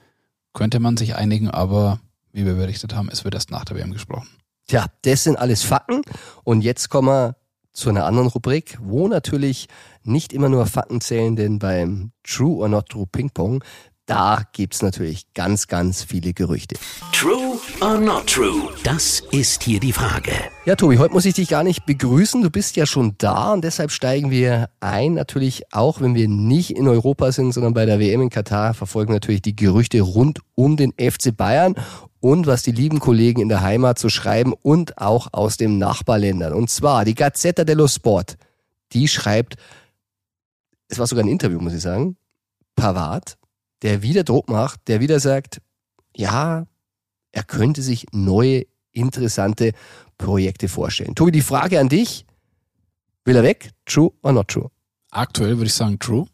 könnte 0.54 0.80
man 0.80 0.98
sich 0.98 1.16
einigen, 1.16 1.50
aber 1.50 2.00
wie 2.32 2.46
wir 2.46 2.56
berichtet 2.56 2.96
haben, 2.96 3.10
es 3.12 3.24
wird 3.24 3.36
erst 3.36 3.52
nach 3.52 3.66
der 3.66 3.78
WM 3.78 3.92
gesprochen. 3.92 4.28
Tja, 4.68 4.88
das 5.04 5.24
sind 5.24 5.38
alles 5.38 5.64
Fakten 5.64 6.02
und 6.44 6.62
jetzt 6.62 6.90
kommen 6.90 7.08
wir 7.08 7.36
zu 7.72 7.90
einer 7.90 8.06
anderen 8.06 8.30
Rubrik, 8.30 8.78
wo 8.82 9.08
natürlich 9.08 9.68
nicht 10.04 10.34
immer 10.34 10.50
nur 10.50 10.66
Fakten 10.66 11.02
zählen, 11.02 11.36
denn 11.36 11.60
beim 11.60 12.12
True 12.24 12.58
or 12.58 12.70
Not 12.70 12.90
True 12.90 13.06
Ping 13.06 13.30
Pong, 13.30 13.64
da 14.06 14.44
gibt's 14.54 14.82
natürlich 14.82 15.34
ganz, 15.34 15.68
ganz 15.68 16.04
viele 16.04 16.34
Gerüchte. 16.34 16.76
True 17.12 17.58
or 17.82 18.00
not 18.00 18.28
true? 18.28 18.70
Das 18.84 19.22
ist 19.32 19.64
hier 19.64 19.80
die 19.80 19.94
Frage. 19.94 20.32
Ja, 20.66 20.76
Tobi, 20.76 20.98
heute 20.98 21.14
muss 21.14 21.26
ich 21.26 21.34
dich 21.34 21.50
gar 21.50 21.64
nicht 21.64 21.86
begrüßen. 21.86 22.42
Du 22.44 22.52
bist 22.52 22.76
ja 22.76 22.86
schon 22.86 23.16
da 23.18 23.54
und 23.54 23.64
deshalb 23.64 23.92
steigen 23.92 24.30
wir 24.30 24.70
ein. 24.80 25.16
Natürlich 25.16 25.64
auch, 25.74 26.02
wenn 26.02 26.14
wir 26.14 26.28
nicht 26.28 26.72
in 26.72 26.88
Europa 26.88 27.32
sind, 27.32 27.52
sondern 27.52 27.74
bei 27.74 27.86
der 27.86 28.00
WM 28.00 28.22
in 28.22 28.30
Katar, 28.30 28.74
verfolgen 28.74 29.14
natürlich 29.14 29.42
die 29.42 29.56
Gerüchte 29.56 30.02
rund 30.02 30.40
um 30.54 30.78
den 30.78 30.94
FC 30.94 31.36
Bayern 31.36 31.76
und 32.20 32.48
was 32.48 32.64
die 32.64 32.72
lieben 32.72 33.00
Kollegen 33.00 33.42
in 33.42 33.50
der 33.50 33.62
Heimat 33.62 33.98
zu 33.98 34.10
schreiben 34.10 34.54
und 34.62 35.00
auch 35.00 35.28
aus 35.32 35.58
den 35.58 35.78
Nachbarländern. 35.78 36.54
Und 36.54 36.70
zwar 36.70 37.06
die 37.06 37.16
Gazzetta 37.16 37.64
dello 37.64 37.88
Sport. 37.88 38.38
die 38.94 39.08
schreibt, 39.08 39.56
es 40.88 41.00
war 41.00 41.08
sogar 41.08 41.24
ein 41.24 41.30
Interview, 41.30 41.60
muss 41.60 41.74
ich 41.74 41.82
sagen, 41.82 42.18
Pavard, 42.76 43.38
der 43.86 44.02
wieder 44.02 44.24
Druck 44.24 44.50
macht, 44.50 44.88
der 44.88 45.00
wieder 45.00 45.20
sagt, 45.20 45.62
ja, 46.16 46.66
er 47.32 47.44
könnte 47.44 47.84
sich 47.84 48.08
neue, 48.12 48.66
interessante 48.92 49.74
Projekte 50.18 50.68
vorstellen. 50.70 51.14
Tobi, 51.14 51.32
die 51.32 51.42
Frage 51.42 51.80
an 51.80 51.88
dich, 51.88 52.26
will 53.26 53.36
er 53.36 53.44
weg? 53.44 53.74
True 53.86 54.12
or 54.24 54.34
not 54.34 54.48
true? 54.48 54.72
Aktuell 55.12 55.58
würde 55.58 55.68
ich 55.68 55.74
sagen 55.76 56.00
true. 56.00 56.26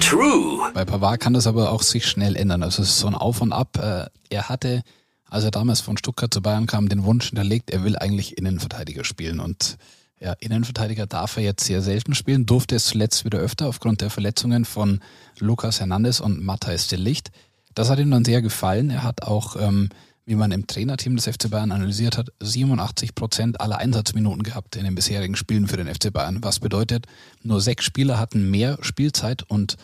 True. 0.00 0.70
Bei 0.74 0.84
Pavard 0.84 1.20
kann 1.20 1.32
das 1.32 1.46
aber 1.46 1.72
auch 1.72 1.82
sich 1.82 2.04
schnell 2.06 2.36
ändern. 2.36 2.62
Also 2.62 2.82
es 2.82 2.90
ist 2.90 2.98
so 2.98 3.06
ein 3.06 3.14
Auf 3.14 3.40
und 3.40 3.52
Ab. 3.54 3.78
Äh, 3.78 4.06
Er 4.28 4.50
hatte, 4.50 4.82
als 5.24 5.44
er 5.44 5.50
damals 5.50 5.80
von 5.80 5.96
Stuttgart 5.96 6.34
zu 6.34 6.42
Bayern 6.42 6.66
kam, 6.66 6.90
den 6.90 7.04
Wunsch 7.04 7.28
hinterlegt, 7.28 7.70
er 7.70 7.82
will 7.82 7.96
eigentlich 7.96 8.36
Innenverteidiger 8.36 9.04
spielen. 9.04 9.40
Und 9.40 9.78
ja, 10.20 10.34
Innenverteidiger 10.34 11.06
darf 11.06 11.36
er 11.38 11.42
jetzt 11.42 11.64
sehr 11.64 11.80
selten 11.80 12.14
spielen, 12.14 12.44
durfte 12.44 12.76
es 12.76 12.86
zuletzt 12.86 13.24
wieder 13.24 13.38
öfter 13.38 13.68
aufgrund 13.68 14.02
der 14.02 14.10
Verletzungen 14.10 14.66
von 14.66 15.00
Lukas 15.38 15.80
Hernandez 15.80 16.20
und 16.20 16.44
Matthijs 16.44 16.88
de 16.88 16.98
Licht. 16.98 17.30
Das 17.74 17.88
hat 17.88 17.98
ihm 17.98 18.10
dann 18.10 18.24
sehr 18.24 18.42
gefallen. 18.42 18.90
Er 18.90 19.02
hat 19.02 19.22
auch, 19.22 19.56
ähm, 19.56 19.88
wie 20.26 20.34
man 20.34 20.52
im 20.52 20.66
Trainerteam 20.66 21.16
des 21.16 21.26
FC 21.26 21.48
Bayern 21.48 21.72
analysiert 21.72 22.18
hat, 22.18 22.30
87 22.40 23.14
Prozent 23.14 23.60
aller 23.62 23.78
Einsatzminuten 23.78 24.42
gehabt 24.42 24.76
in 24.76 24.84
den 24.84 24.94
bisherigen 24.94 25.36
Spielen 25.36 25.68
für 25.68 25.78
den 25.78 25.92
FC 25.92 26.12
Bayern. 26.12 26.42
Was 26.42 26.60
bedeutet, 26.60 27.06
nur 27.42 27.62
sechs 27.62 27.84
Spieler 27.84 28.18
hatten 28.18 28.50
mehr 28.50 28.78
Spielzeit 28.82 29.42
und 29.42 29.76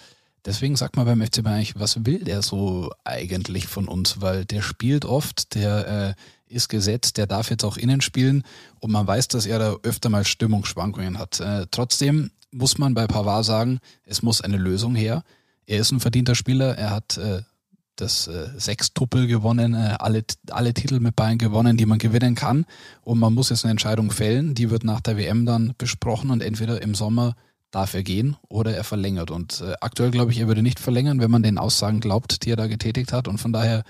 Deswegen 0.44 0.76
sagt 0.76 0.94
man 0.94 1.06
beim 1.06 1.20
FC 1.20 1.42
Bayern 1.42 1.66
was 1.74 2.06
will 2.06 2.20
der 2.20 2.40
so 2.40 2.92
eigentlich 3.02 3.66
von 3.66 3.88
uns? 3.88 4.20
Weil 4.20 4.44
der 4.44 4.62
spielt 4.62 5.04
oft, 5.04 5.56
der 5.56 5.88
äh, 5.88 6.14
ist 6.48 6.68
gesetzt, 6.68 7.16
der 7.16 7.26
darf 7.26 7.50
jetzt 7.50 7.64
auch 7.64 7.76
innen 7.76 8.00
spielen 8.00 8.42
und 8.80 8.92
man 8.92 9.06
weiß, 9.06 9.28
dass 9.28 9.46
er 9.46 9.58
da 9.58 9.76
öfter 9.82 10.08
mal 10.08 10.24
Stimmungsschwankungen 10.24 11.18
hat. 11.18 11.40
Äh, 11.40 11.66
trotzdem 11.70 12.30
muss 12.50 12.78
man 12.78 12.94
bei 12.94 13.06
Pavard 13.06 13.44
sagen, 13.44 13.78
es 14.04 14.22
muss 14.22 14.40
eine 14.40 14.56
Lösung 14.56 14.94
her. 14.94 15.22
Er 15.66 15.78
ist 15.78 15.90
ein 15.90 16.00
verdienter 16.00 16.34
Spieler, 16.34 16.76
er 16.76 16.90
hat 16.90 17.18
äh, 17.18 17.42
das 17.96 18.28
äh, 18.28 18.48
Sechstuppel 18.56 19.26
gewonnen, 19.26 19.74
äh, 19.74 19.96
alle, 19.98 20.24
alle 20.50 20.74
Titel 20.74 21.00
mit 21.00 21.16
Bayern 21.16 21.38
gewonnen, 21.38 21.76
die 21.76 21.86
man 21.86 21.98
gewinnen 21.98 22.34
kann. 22.34 22.66
Und 23.02 23.18
man 23.18 23.34
muss 23.34 23.50
jetzt 23.50 23.64
eine 23.64 23.72
Entscheidung 23.72 24.10
fällen, 24.10 24.54
die 24.54 24.70
wird 24.70 24.84
nach 24.84 25.00
der 25.00 25.16
WM 25.16 25.46
dann 25.46 25.74
besprochen 25.78 26.30
und 26.30 26.42
entweder 26.42 26.82
im 26.82 26.94
Sommer 26.94 27.34
darf 27.70 27.94
er 27.94 28.02
gehen 28.02 28.36
oder 28.48 28.74
er 28.74 28.84
verlängert. 28.84 29.30
Und 29.30 29.60
äh, 29.60 29.74
aktuell 29.80 30.10
glaube 30.10 30.32
ich, 30.32 30.38
er 30.38 30.48
würde 30.48 30.62
nicht 30.62 30.78
verlängern, 30.78 31.20
wenn 31.20 31.30
man 31.30 31.42
den 31.42 31.58
Aussagen 31.58 32.00
glaubt, 32.00 32.44
die 32.44 32.50
er 32.50 32.56
da 32.56 32.66
getätigt 32.66 33.12
hat. 33.12 33.28
Und 33.28 33.38
von 33.38 33.52
daher 33.52 33.82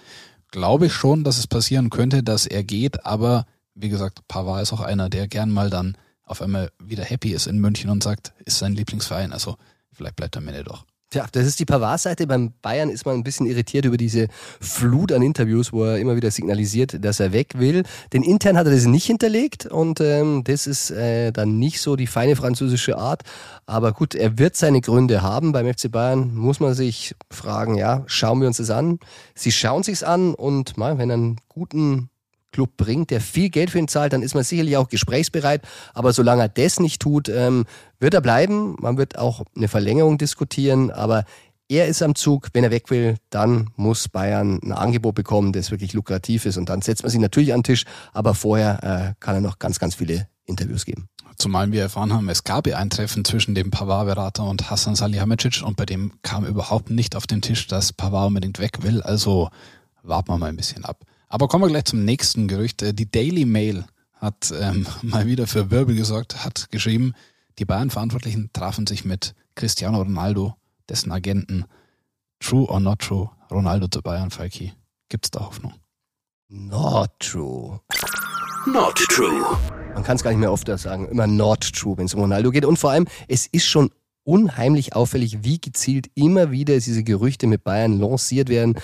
glaube 0.57 0.87
ich 0.87 0.95
schon, 0.95 1.23
dass 1.23 1.37
es 1.37 1.47
passieren 1.47 1.91
könnte, 1.91 2.23
dass 2.23 2.47
er 2.47 2.65
geht. 2.65 3.05
Aber 3.05 3.45
wie 3.75 3.91
gesagt, 3.91 4.27
Pavard 4.27 4.63
ist 4.63 4.73
auch 4.73 4.81
einer, 4.81 5.11
der 5.11 5.29
gern 5.29 5.51
mal 5.51 5.69
dann 5.69 5.99
auf 6.23 6.41
einmal 6.41 6.71
wieder 6.83 7.05
happy 7.05 7.33
ist 7.33 7.47
in 7.47 7.59
München 7.59 7.91
und 7.91 8.03
sagt, 8.03 8.33
ist 8.47 8.59
sein 8.59 8.73
Lieblingsverein. 8.73 9.35
Also 9.35 9.57
vielleicht 9.93 10.17
bleibt 10.17 10.35
er 10.35 10.41
am 10.41 10.49
Ende 10.49 10.65
doch. 10.65 10.87
Tja, 11.17 11.25
das 11.33 11.47
ist 11.47 11.59
die 11.61 11.65
Pavard-Seite. 11.65 12.27
Beim 12.27 12.53
Bayern 12.61 12.91
ist 12.91 13.07
man 13.07 13.15
ein 13.15 13.25
bisschen 13.25 13.47
irritiert 13.47 13.87
über 13.87 13.97
diese 13.97 14.29
Flut 14.61 15.13
an 15.13 15.23
Interviews, 15.23 15.73
wo 15.73 15.85
er 15.85 15.99
immer 15.99 16.15
wieder 16.15 16.31
signalisiert, 16.31 17.03
dass 17.03 17.21
er 17.21 17.33
weg 17.33 17.55
will. 17.57 17.85
Den 18.13 18.23
intern 18.23 18.59
hat 18.59 18.67
er 18.67 18.75
das 18.75 18.85
nicht 18.85 19.07
hinterlegt 19.07 19.65
und 19.65 19.99
ähm, 20.03 20.45
das 20.45 20.67
ist 20.67 20.91
äh, 20.91 21.33
dann 21.33 21.59
nicht 21.59 21.81
so 21.81 21.97
die 21.97 22.07
feine 22.07 22.37
französische 22.37 22.99
Art. 22.99 23.23
Aber 23.65 23.95
gut, 23.95 24.15
er 24.15 24.37
wird 24.37 24.57
seine 24.57 24.83
Gründe 24.83 25.23
haben. 25.23 25.53
Beim 25.53 25.73
FC 25.73 25.91
Bayern 25.91 26.35
muss 26.35 26.61
man 26.61 26.75
sich 26.75 27.15
fragen, 27.31 27.77
ja, 27.77 28.05
schauen 28.05 28.43
wir 28.43 28.49
uns 28.49 28.59
das 28.59 28.69
an. 28.69 28.99
Sie 29.35 29.53
schauen 29.53 29.85
sich's 29.85 30.03
an 30.03 30.35
und 30.35 30.77
mal, 30.77 30.99
wenn 30.99 31.09
er 31.09 31.15
einen 31.15 31.41
guten 31.49 32.11
Club 32.57 32.79
bringt, 32.79 33.11
der 33.11 33.21
viel 33.21 33.51
Geld 33.51 33.69
für 33.69 33.79
ihn 33.79 33.87
zahlt, 33.87 34.15
dann 34.15 34.23
ist 34.23 34.35
man 34.35 34.43
sicherlich 34.43 34.79
auch 34.79 34.89
gesprächsbereit. 34.89 35.61
Aber 35.93 36.15
solange 36.15 36.45
er 36.45 36.49
das 36.49 36.81
nicht 36.81 37.03
tut, 37.03 37.29
ähm, 37.29 37.67
wird 38.01 38.15
er 38.15 38.23
bleiben. 38.23 38.77
Man 38.81 38.97
wird 38.97 39.19
auch 39.19 39.43
eine 39.55 39.69
Verlängerung 39.69 40.17
diskutieren. 40.17 40.91
Aber 40.91 41.27
er 41.69 41.87
ist 41.87 42.03
am 42.03 42.15
Zug. 42.15 42.49
Wenn 42.55 42.65
er 42.65 42.71
weg 42.71 42.89
will, 42.89 43.17
dann 43.29 43.69
muss 43.77 44.09
Bayern 44.09 44.59
ein 44.63 44.73
Angebot 44.73 45.15
bekommen, 45.15 45.53
das 45.53 45.71
wirklich 45.71 45.93
lukrativ 45.93 46.47
ist. 46.47 46.57
Und 46.57 46.71
dann 46.71 46.81
setzt 46.81 47.03
man 47.03 47.11
sich 47.11 47.21
natürlich 47.21 47.53
an 47.53 47.61
den 47.61 47.65
Tisch. 47.65 47.85
Aber 48.15 48.35
vorher 48.35 48.83
äh, 48.83 49.15
kann 49.21 49.35
er 49.35 49.43
noch 49.43 49.59
ganz, 49.59 49.79
ganz 49.79 49.97
viele 49.97 50.29
Interviews 50.47 50.87
geben. 50.87 51.11
Zumal 51.37 51.71
wir 51.73 51.83
erfahren 51.83 52.15
haben, 52.15 52.31
es 52.31 52.45
gab 52.45 52.67
ein 52.67 52.89
Treffen 52.89 53.23
zwischen 53.27 53.55
dem 53.55 53.71
Pavard-Berater 53.71 54.45
und 54.45 54.71
Hassan 54.71 54.95
Salihamidzic 54.95 55.63
und 55.63 55.77
bei 55.77 55.85
dem 55.85 56.13
kam 56.23 56.47
überhaupt 56.47 56.89
nicht 56.89 57.17
auf 57.17 57.27
den 57.27 57.43
Tisch, 57.43 57.67
dass 57.67 57.93
Pavard 57.93 58.29
unbedingt 58.29 58.59
weg 58.59 58.83
will. 58.83 59.03
Also 59.03 59.51
warten 60.03 60.31
wir 60.31 60.39
mal 60.39 60.49
ein 60.49 60.57
bisschen 60.57 60.87
ab. 60.87 61.05
Aber 61.29 61.49
kommen 61.49 61.65
wir 61.65 61.69
gleich 61.69 61.85
zum 61.85 62.05
nächsten 62.05 62.49
Gerücht. 62.49 62.83
Äh, 62.83 62.95
Die 62.95 63.11
Daily 63.11 63.45
Mail 63.45 63.85
hat 64.15 64.53
ähm, 64.59 64.87
mal 65.03 65.27
wieder 65.27 65.47
für 65.47 65.71
Wirbel 65.71 65.97
gesorgt, 65.97 66.45
hat 66.45 66.71
geschrieben, 66.71 67.15
die 67.59 67.65
Bayern-Verantwortlichen 67.65 68.51
trafen 68.53 68.87
sich 68.87 69.05
mit 69.05 69.35
Cristiano 69.55 69.99
Ronaldo, 69.99 70.55
dessen 70.89 71.11
Agenten. 71.11 71.65
True 72.39 72.67
or 72.69 72.81
not 72.81 73.01
true? 73.01 73.31
Ronaldo 73.51 73.89
zu 73.89 74.03
Bayern, 74.03 74.31
Falki. 74.31 74.75
Gibt's 75.09 75.31
da 75.31 75.41
Hoffnung? 75.41 75.73
Not 76.49 77.11
true. 77.19 77.81
Not 78.67 78.97
true. 78.97 79.57
Man 79.95 80.03
kann 80.03 80.17
es 80.17 80.23
gar 80.23 80.31
nicht 80.31 80.41
mehr 80.41 80.53
oft 80.53 80.69
sagen, 80.79 81.09
immer 81.09 81.27
not 81.27 81.73
true, 81.73 81.97
wenn 81.97 82.07
es 82.07 82.15
um 82.15 82.21
Ronaldo 82.21 82.51
geht. 82.51 82.65
Und 82.67 82.79
vor 82.79 82.91
allem, 82.91 83.07
es 83.29 83.47
ist 83.47 83.65
schon 83.67 83.91
unheimlich 84.25 84.95
auffällig, 84.95 85.45
wie 85.45 85.61
gezielt 85.61 86.11
immer 86.15 86.51
wieder 86.51 86.75
diese 86.75 87.03
Gerüchte 87.03 87.47
mit 87.47 87.65
Bayern 87.65 87.99
lanciert 87.99 88.49
werden. 88.49 88.75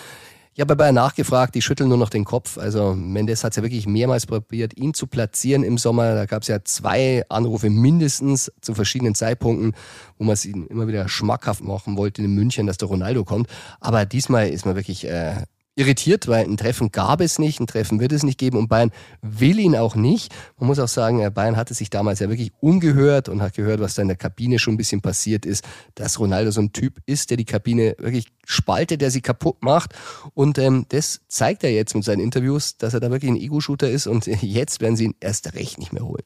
Ich 0.54 0.60
habe 0.60 0.76
bei 0.76 0.92
nachgefragt, 0.92 1.54
die 1.54 1.62
schütteln 1.62 1.88
nur 1.88 1.96
noch 1.96 2.10
den 2.10 2.26
Kopf. 2.26 2.58
Also 2.58 2.92
Mendes 2.94 3.42
hat 3.42 3.52
es 3.52 3.56
ja 3.56 3.62
wirklich 3.62 3.86
mehrmals 3.86 4.26
probiert, 4.26 4.76
ihn 4.76 4.92
zu 4.92 5.06
platzieren 5.06 5.64
im 5.64 5.78
Sommer. 5.78 6.14
Da 6.14 6.26
gab 6.26 6.42
es 6.42 6.48
ja 6.48 6.62
zwei 6.62 7.24
Anrufe 7.30 7.70
mindestens 7.70 8.52
zu 8.60 8.74
verschiedenen 8.74 9.14
Zeitpunkten, 9.14 9.72
wo 10.18 10.24
man 10.24 10.34
es 10.34 10.44
ihnen 10.44 10.66
immer 10.66 10.86
wieder 10.86 11.08
schmackhaft 11.08 11.64
machen 11.64 11.96
wollte 11.96 12.20
in 12.20 12.34
München, 12.34 12.66
dass 12.66 12.76
der 12.76 12.88
Ronaldo 12.88 13.24
kommt. 13.24 13.48
Aber 13.80 14.04
diesmal 14.04 14.50
ist 14.50 14.66
man 14.66 14.76
wirklich 14.76 15.08
äh, 15.08 15.36
irritiert, 15.74 16.28
weil 16.28 16.44
ein 16.44 16.56
Treffen 16.56 16.92
gab 16.92 17.20
es 17.20 17.38
nicht, 17.38 17.60
ein 17.60 17.66
Treffen 17.66 18.00
wird 18.00 18.12
es 18.12 18.22
nicht 18.22 18.38
geben 18.38 18.58
und 18.58 18.68
Bayern 18.68 18.90
will 19.22 19.58
ihn 19.58 19.74
auch 19.74 19.94
nicht. 19.94 20.32
Man 20.58 20.66
muss 20.66 20.78
auch 20.78 20.88
sagen, 20.88 21.20
äh, 21.20 21.30
Bayern 21.30 21.56
hatte 21.56 21.74
sich 21.74 21.88
damals 21.88 22.20
ja 22.20 22.28
wirklich 22.28 22.52
umgehört 22.60 23.28
und 23.28 23.40
hat 23.40 23.54
gehört, 23.54 23.80
was 23.80 23.94
da 23.94 24.02
in 24.02 24.08
der 24.08 24.16
Kabine 24.16 24.58
schon 24.58 24.74
ein 24.74 24.76
bisschen 24.76 25.00
passiert 25.00 25.46
ist, 25.46 25.64
dass 25.94 26.18
Ronaldo 26.18 26.50
so 26.50 26.60
ein 26.60 26.72
Typ 26.72 26.98
ist, 27.06 27.30
der 27.30 27.36
die 27.36 27.44
Kabine 27.44 27.94
wirklich 27.98 28.26
spaltet, 28.44 29.00
der 29.00 29.10
sie 29.10 29.22
kaputt 29.22 29.62
macht 29.62 29.94
und 30.34 30.58
ähm, 30.58 30.84
das 30.90 31.20
zeigt 31.28 31.64
er 31.64 31.72
jetzt 31.72 31.94
mit 31.94 32.04
seinen 32.04 32.20
Interviews, 32.20 32.76
dass 32.76 32.92
er 32.92 33.00
da 33.00 33.10
wirklich 33.10 33.30
ein 33.30 33.36
Ego-Shooter 33.36 33.90
ist 33.90 34.06
und 34.06 34.26
jetzt 34.42 34.80
werden 34.80 34.96
sie 34.96 35.04
ihn 35.04 35.14
erst 35.20 35.54
recht 35.54 35.78
nicht 35.78 35.92
mehr 35.92 36.04
holen. 36.04 36.24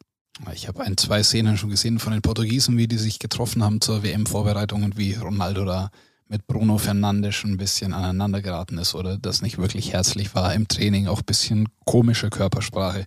Ich 0.52 0.68
habe 0.68 0.82
ein, 0.82 0.96
zwei 0.98 1.22
Szenen 1.22 1.56
schon 1.56 1.70
gesehen 1.70 1.98
von 1.98 2.12
den 2.12 2.20
Portugiesen, 2.20 2.76
wie 2.76 2.88
die 2.88 2.98
sich 2.98 3.18
getroffen 3.18 3.64
haben 3.64 3.80
zur 3.80 4.02
WM-Vorbereitung 4.02 4.82
und 4.82 4.98
wie 4.98 5.14
Ronaldo 5.14 5.64
da 5.64 5.90
mit 6.28 6.46
Bruno 6.46 6.78
Fernandes 6.78 7.44
ein 7.44 7.56
bisschen 7.56 7.92
aneinander 7.92 8.42
geraten 8.42 8.78
ist 8.78 8.94
oder 8.94 9.16
das 9.16 9.42
nicht 9.42 9.58
wirklich 9.58 9.92
herzlich 9.92 10.34
war 10.34 10.54
im 10.54 10.68
Training, 10.68 11.06
auch 11.06 11.20
ein 11.20 11.26
bisschen 11.26 11.68
komische 11.84 12.30
Körpersprache. 12.30 13.06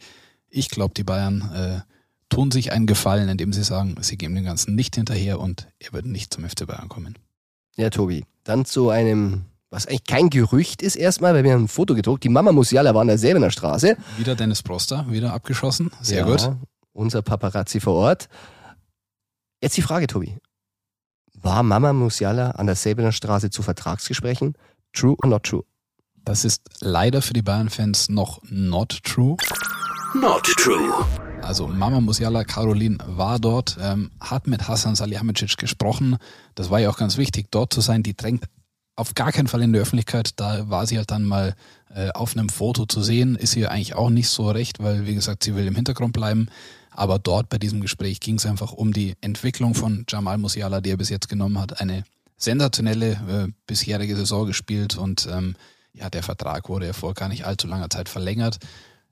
Ich 0.49 0.69
glaube, 0.69 0.93
die 0.95 1.03
Bayern 1.03 1.51
äh, 1.53 1.81
tun 2.29 2.51
sich 2.51 2.71
einen 2.71 2.87
Gefallen, 2.87 3.27
indem 3.27 3.51
sie 3.51 3.63
sagen, 3.63 3.95
sie 4.01 4.17
geben 4.17 4.35
dem 4.35 4.45
Ganzen 4.45 4.75
nicht 4.75 4.95
hinterher 4.95 5.39
und 5.39 5.67
er 5.79 5.93
wird 5.93 6.05
nicht 6.05 6.33
zum 6.33 6.47
FC 6.47 6.65
Bayern 6.65 6.87
kommen. 6.89 7.17
Ja, 7.75 7.89
Tobi, 7.89 8.25
dann 8.43 8.65
zu 8.65 8.89
einem, 8.89 9.45
was 9.69 9.85
eigentlich 9.85 10.05
kein 10.05 10.29
Gerücht 10.29 10.81
ist 10.81 10.95
erstmal, 10.95 11.33
weil 11.33 11.43
wir 11.43 11.53
haben 11.53 11.63
ein 11.63 11.67
Foto 11.67 11.95
gedruckt. 11.95 12.23
Die 12.23 12.29
Mama 12.29 12.51
Musiala 12.51 12.93
war 12.93 13.01
an 13.01 13.07
der 13.07 13.17
Säbener 13.17 13.51
Straße. 13.51 13.97
Wieder 14.17 14.35
Dennis 14.35 14.63
Proster, 14.63 15.05
wieder 15.09 15.33
abgeschossen. 15.33 15.91
Sehr 16.01 16.19
ja, 16.19 16.25
gut. 16.25 16.51
Unser 16.93 17.21
Paparazzi 17.21 17.79
vor 17.79 17.93
Ort. 17.95 18.29
Jetzt 19.61 19.77
die 19.77 19.81
Frage, 19.81 20.07
Tobi. 20.07 20.37
War 21.41 21.63
Mama 21.63 21.93
Musiala 21.93 22.51
an 22.51 22.65
der 22.65 22.75
Säbener 22.75 23.13
Straße 23.13 23.49
zu 23.49 23.61
Vertragsgesprächen? 23.61 24.55
True 24.91 25.15
or 25.23 25.29
not 25.29 25.43
true? 25.43 25.63
Das 26.25 26.43
ist 26.43 26.63
leider 26.81 27.21
für 27.21 27.31
die 27.31 27.41
Bayern-Fans 27.41 28.09
noch 28.09 28.41
not 28.49 29.01
true. 29.05 29.37
Not 30.13 30.43
true. 30.57 31.05
Also 31.41 31.67
Mama 31.67 32.01
Musiala 32.01 32.43
Caroline 32.43 32.97
war 33.05 33.39
dort, 33.39 33.77
ähm, 33.79 34.11
hat 34.19 34.47
mit 34.47 34.67
Hassan 34.67 34.95
Salihamidzic 34.95 35.55
gesprochen. 35.55 36.17
Das 36.55 36.69
war 36.69 36.79
ja 36.79 36.89
auch 36.89 36.97
ganz 36.97 37.15
wichtig, 37.15 37.47
dort 37.51 37.71
zu 37.71 37.79
sein. 37.79 38.03
Die 38.03 38.17
drängt 38.17 38.43
auf 38.97 39.15
gar 39.15 39.31
keinen 39.31 39.47
Fall 39.47 39.61
in 39.61 39.71
der 39.71 39.81
Öffentlichkeit. 39.81 40.31
Da 40.35 40.69
war 40.69 40.87
sie 40.87 40.97
halt 40.97 41.09
dann 41.09 41.23
mal 41.23 41.55
äh, 41.95 42.09
auf 42.09 42.35
einem 42.35 42.49
Foto 42.49 42.85
zu 42.85 43.01
sehen. 43.01 43.37
Ist 43.37 43.55
ihr 43.55 43.71
eigentlich 43.71 43.95
auch 43.95 44.09
nicht 44.09 44.27
so 44.27 44.51
recht, 44.51 44.83
weil 44.83 45.05
wie 45.05 45.15
gesagt, 45.15 45.43
sie 45.43 45.55
will 45.55 45.65
im 45.65 45.75
Hintergrund 45.75 46.11
bleiben. 46.11 46.49
Aber 46.91 47.19
dort 47.19 47.49
bei 47.49 47.57
diesem 47.57 47.81
Gespräch 47.81 48.19
ging 48.19 48.35
es 48.35 48.45
einfach 48.45 48.71
um 48.71 48.93
die 48.93 49.15
Entwicklung 49.21 49.75
von 49.75 50.05
Jamal 50.07 50.37
Musiala, 50.37 50.81
die 50.81 50.91
er 50.91 50.97
bis 50.97 51.09
jetzt 51.09 51.29
genommen 51.29 51.59
hat. 51.59 51.81
Eine 51.81 52.03
sensationelle 52.37 53.11
äh, 53.11 53.51
bisherige 53.67 54.15
Saison 54.15 54.47
gespielt 54.47 54.97
und 54.97 55.27
ähm, 55.31 55.55
ja, 55.93 56.09
der 56.09 56.23
Vertrag 56.23 56.69
wurde 56.69 56.87
ja 56.87 56.93
vor 56.93 57.13
gar 57.13 57.29
nicht 57.29 57.45
allzu 57.45 57.67
langer 57.67 57.89
Zeit 57.89 58.09
verlängert. 58.09 58.59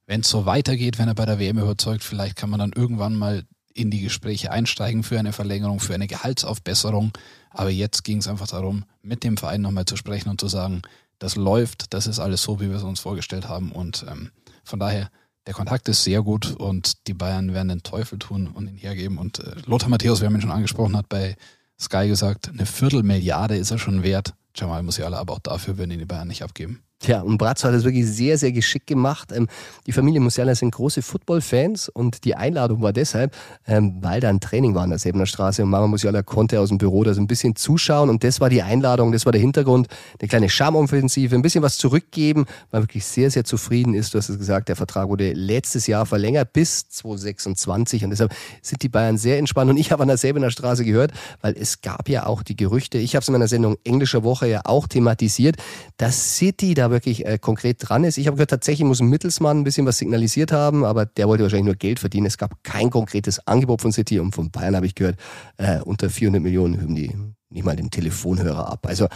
Wenn 0.06 0.22
es 0.22 0.30
so 0.30 0.46
weitergeht, 0.46 0.98
wenn 1.00 1.10
er 1.10 1.16
bei 1.16 1.26
der 1.26 1.40
WM 1.40 1.58
überzeugt, 1.58 2.04
vielleicht 2.04 2.38
kann 2.38 2.50
man 2.50 2.60
dann 2.60 2.72
irgendwann 2.72 3.16
mal 3.16 3.44
in 3.74 3.92
die 3.92 4.02
Gespräche 4.02 4.52
einsteigen 4.52 5.04
für 5.04 5.20
eine 5.20 5.34
Verlängerung, 5.34 5.80
für 5.80 5.94
eine 5.94 6.08
Gehaltsaufbesserung. 6.08 7.12
Aber 7.52 7.70
jetzt 7.70 8.04
ging 8.04 8.18
es 8.20 8.28
einfach 8.28 8.48
darum, 8.48 8.86
mit 9.02 9.24
dem 9.24 9.38
Verein 9.38 9.62
nochmal 9.62 9.86
zu 9.86 9.98
sprechen 9.98 10.30
und 10.30 10.40
zu 10.40 10.48
sagen, 10.48 10.82
das 11.20 11.36
läuft, 11.36 11.94
das 11.94 12.08
ist 12.08 12.20
alles 12.20 12.42
so, 12.42 12.60
wie 12.60 12.70
wir 12.70 12.78
es 12.78 12.84
uns 12.84 13.00
vorgestellt 13.00 13.48
haben. 13.48 13.72
Und 13.72 14.06
ähm, 14.10 14.32
von 14.64 14.80
daher 14.80 15.10
der 15.48 15.54
Kontakt 15.54 15.88
ist 15.88 16.04
sehr 16.04 16.22
gut 16.22 16.56
und 16.58 17.08
die 17.08 17.14
Bayern 17.14 17.54
werden 17.54 17.70
den 17.70 17.82
Teufel 17.82 18.20
tun 18.20 18.48
und 18.54 18.68
ihn 18.68 18.76
hergeben. 18.76 19.18
Und 19.18 19.40
äh, 19.40 19.56
Lothar 19.66 19.90
Matthäus, 19.90 20.22
wer 20.22 20.30
mich 20.30 20.42
schon 20.42 20.52
angesprochen 20.52 20.96
hat, 20.96 21.08
bei 21.08 21.38
Sky 21.80 22.08
gesagt, 22.08 22.50
eine 22.50 22.66
Viertelmilliarde 22.66 23.56
ist 23.56 23.72
er 23.72 23.80
schon 23.80 24.04
wert. 24.04 24.34
Jamal 24.54 24.84
Musiala, 24.84 25.18
aber 25.18 25.34
auch 25.34 25.40
dafür 25.40 25.78
würden 25.78 25.92
ihn 25.92 26.00
die 26.00 26.06
Bayern 26.06 26.28
nicht 26.28 26.44
abgeben. 26.44 26.84
Tja, 27.00 27.22
und 27.22 27.38
Brazzo 27.38 27.68
hat 27.68 27.76
das 27.76 27.84
wirklich 27.84 28.08
sehr, 28.08 28.40
sehr 28.40 28.52
geschickt 28.52 28.88
gemacht. 28.88 29.32
Ähm, 29.32 29.48
die 29.86 29.92
Familie 29.92 30.20
Musiala 30.20 30.56
sind 30.56 30.74
große 30.74 31.04
Football-Fans 31.04 31.90
und 31.90 32.26
die 32.26 32.34
Einladung 32.34 32.82
war 32.82 32.92
deshalb, 32.92 33.36
ähm, 33.68 33.98
weil 34.02 34.20
da 34.20 34.30
ein 34.30 34.40
Training 34.40 34.74
war 34.74 34.82
an 34.82 34.90
der 34.90 34.98
Säbener 34.98 35.28
Straße 35.28 35.62
und 35.62 35.70
Mama 35.70 35.86
Musiala 35.86 36.24
konnte 36.24 36.60
aus 36.60 36.70
dem 36.70 36.80
Büro 36.80 37.04
da 37.04 37.14
so 37.14 37.22
ein 37.22 37.28
bisschen 37.28 37.56
zuschauen 37.56 38.10
und 38.10 38.24
das 38.24 38.42
war 38.42 38.50
die 38.50 38.64
Einladung, 38.64 39.12
das 39.12 39.28
war 39.28 39.32
der 39.32 39.40
Hintergrund, 39.42 39.90
eine 40.20 40.28
kleine 40.28 40.50
Charmoffensive, 40.50 41.36
ein 41.36 41.44
bisschen 41.44 41.62
was 41.62 41.78
zurückgeben, 41.78 42.46
weil 42.72 42.82
wirklich 42.82 43.06
sehr, 43.06 43.30
sehr 43.30 43.44
zufrieden 43.44 43.94
ist. 43.94 44.16
Du 44.16 44.18
hast 44.18 44.30
es 44.30 44.40
gesagt, 44.40 44.68
der 44.68 44.76
Vertrag 44.76 45.08
wurde 45.08 45.34
letztes 45.34 45.86
Jahr 45.86 46.08
verlängert 46.08 46.52
bis 46.52 46.90
2026 46.90 48.06
und 48.06 48.10
deshalb 48.10 48.34
sind 48.64 48.82
die 48.82 48.90
Bayern 48.90 49.20
sehr 49.20 49.38
entspannt 49.38 49.70
und 49.70 49.78
ich 49.78 49.92
habe 49.92 50.02
an 50.02 50.08
der 50.08 50.18
Säbener 50.18 50.50
Straße 50.50 50.84
gehört, 50.84 51.12
weil 51.42 51.56
es 51.56 51.82
gab 51.82 52.10
ja 52.10 52.26
auch 52.26 52.42
die 52.42 52.56
Gerüchte, 52.56 52.98
ich 52.98 53.16
habe 53.16 53.22
es 53.22 53.28
in 53.28 53.34
meiner 53.34 53.48
Sendung 53.48 53.78
Englischer 53.84 54.24
Woche 54.24 54.48
ja 54.48 54.62
auch 54.64 54.88
thematisiert, 54.88 55.58
dass 55.98 56.38
City 56.38 56.74
da 56.74 56.87
wirklich 56.92 57.26
äh, 57.26 57.38
konkret 57.38 57.78
dran 57.80 58.04
ist. 58.04 58.18
Ich 58.18 58.28
habe 58.28 58.38
gehört, 58.38 58.50
tatsächlich 58.50 58.86
muss 58.86 59.00
ein 59.00 59.08
Mittelsmann 59.08 59.60
ein 59.60 59.64
bisschen 59.64 59.86
was 59.86 59.98
signalisiert 59.98 60.52
haben, 60.52 60.86
aber 60.86 61.06
der 61.06 61.28
wollte 61.28 61.44
wahrscheinlich 61.44 61.66
nur 61.66 61.76
Geld 61.76 62.00
verdienen. 62.00 62.26
Es 62.26 62.38
gab 62.38 62.64
kein 62.64 62.90
konkretes 62.90 63.46
Angebot 63.48 63.82
von 63.82 63.92
City 63.92 64.20
und 64.20 64.34
von 64.34 64.52
Bayern 64.52 64.76
habe 64.76 64.86
ich 64.86 64.96
gehört, 64.96 65.18
äh, 65.58 65.80
unter 65.82 66.10
400 66.10 66.42
Millionen 66.42 66.80
hüben 66.80 66.96
die 66.96 67.14
nicht 67.50 67.66
mal 67.66 67.76
den 67.76 67.92
Telefonhörer 67.92 68.70
ab. 68.72 68.86
Also 68.88 69.08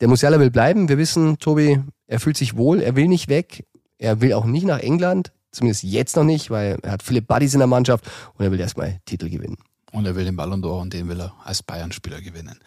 der 0.00 0.08
Musiala 0.08 0.38
will 0.38 0.50
bleiben. 0.50 0.88
Wir 0.88 0.98
wissen, 0.98 1.38
Tobi, 1.38 1.80
er 2.06 2.20
fühlt 2.20 2.36
sich 2.36 2.56
wohl, 2.56 2.80
er 2.80 2.96
will 2.96 3.08
nicht 3.08 3.28
weg. 3.28 3.64
Er 3.98 4.20
will 4.20 4.32
auch 4.34 4.44
nicht 4.44 4.66
nach 4.66 4.80
England, 4.80 5.32
zumindest 5.52 5.84
jetzt 5.84 6.16
noch 6.16 6.24
nicht, 6.24 6.50
weil 6.50 6.78
er 6.82 6.92
hat 6.92 7.02
viele 7.02 7.22
Buddies 7.22 7.54
in 7.54 7.60
der 7.60 7.68
Mannschaft 7.68 8.06
und 8.34 8.44
er 8.44 8.50
will 8.50 8.60
erstmal 8.60 9.00
Titel 9.06 9.30
gewinnen. 9.30 9.56
Und 9.92 10.04
er 10.04 10.16
will 10.16 10.24
den 10.24 10.36
Ballon 10.36 10.62
d'Or 10.62 10.80
und 10.82 10.92
den 10.92 11.08
will 11.08 11.20
er 11.20 11.32
als 11.44 11.62
Bayern-Spieler 11.62 12.20
gewinnen. 12.20 12.58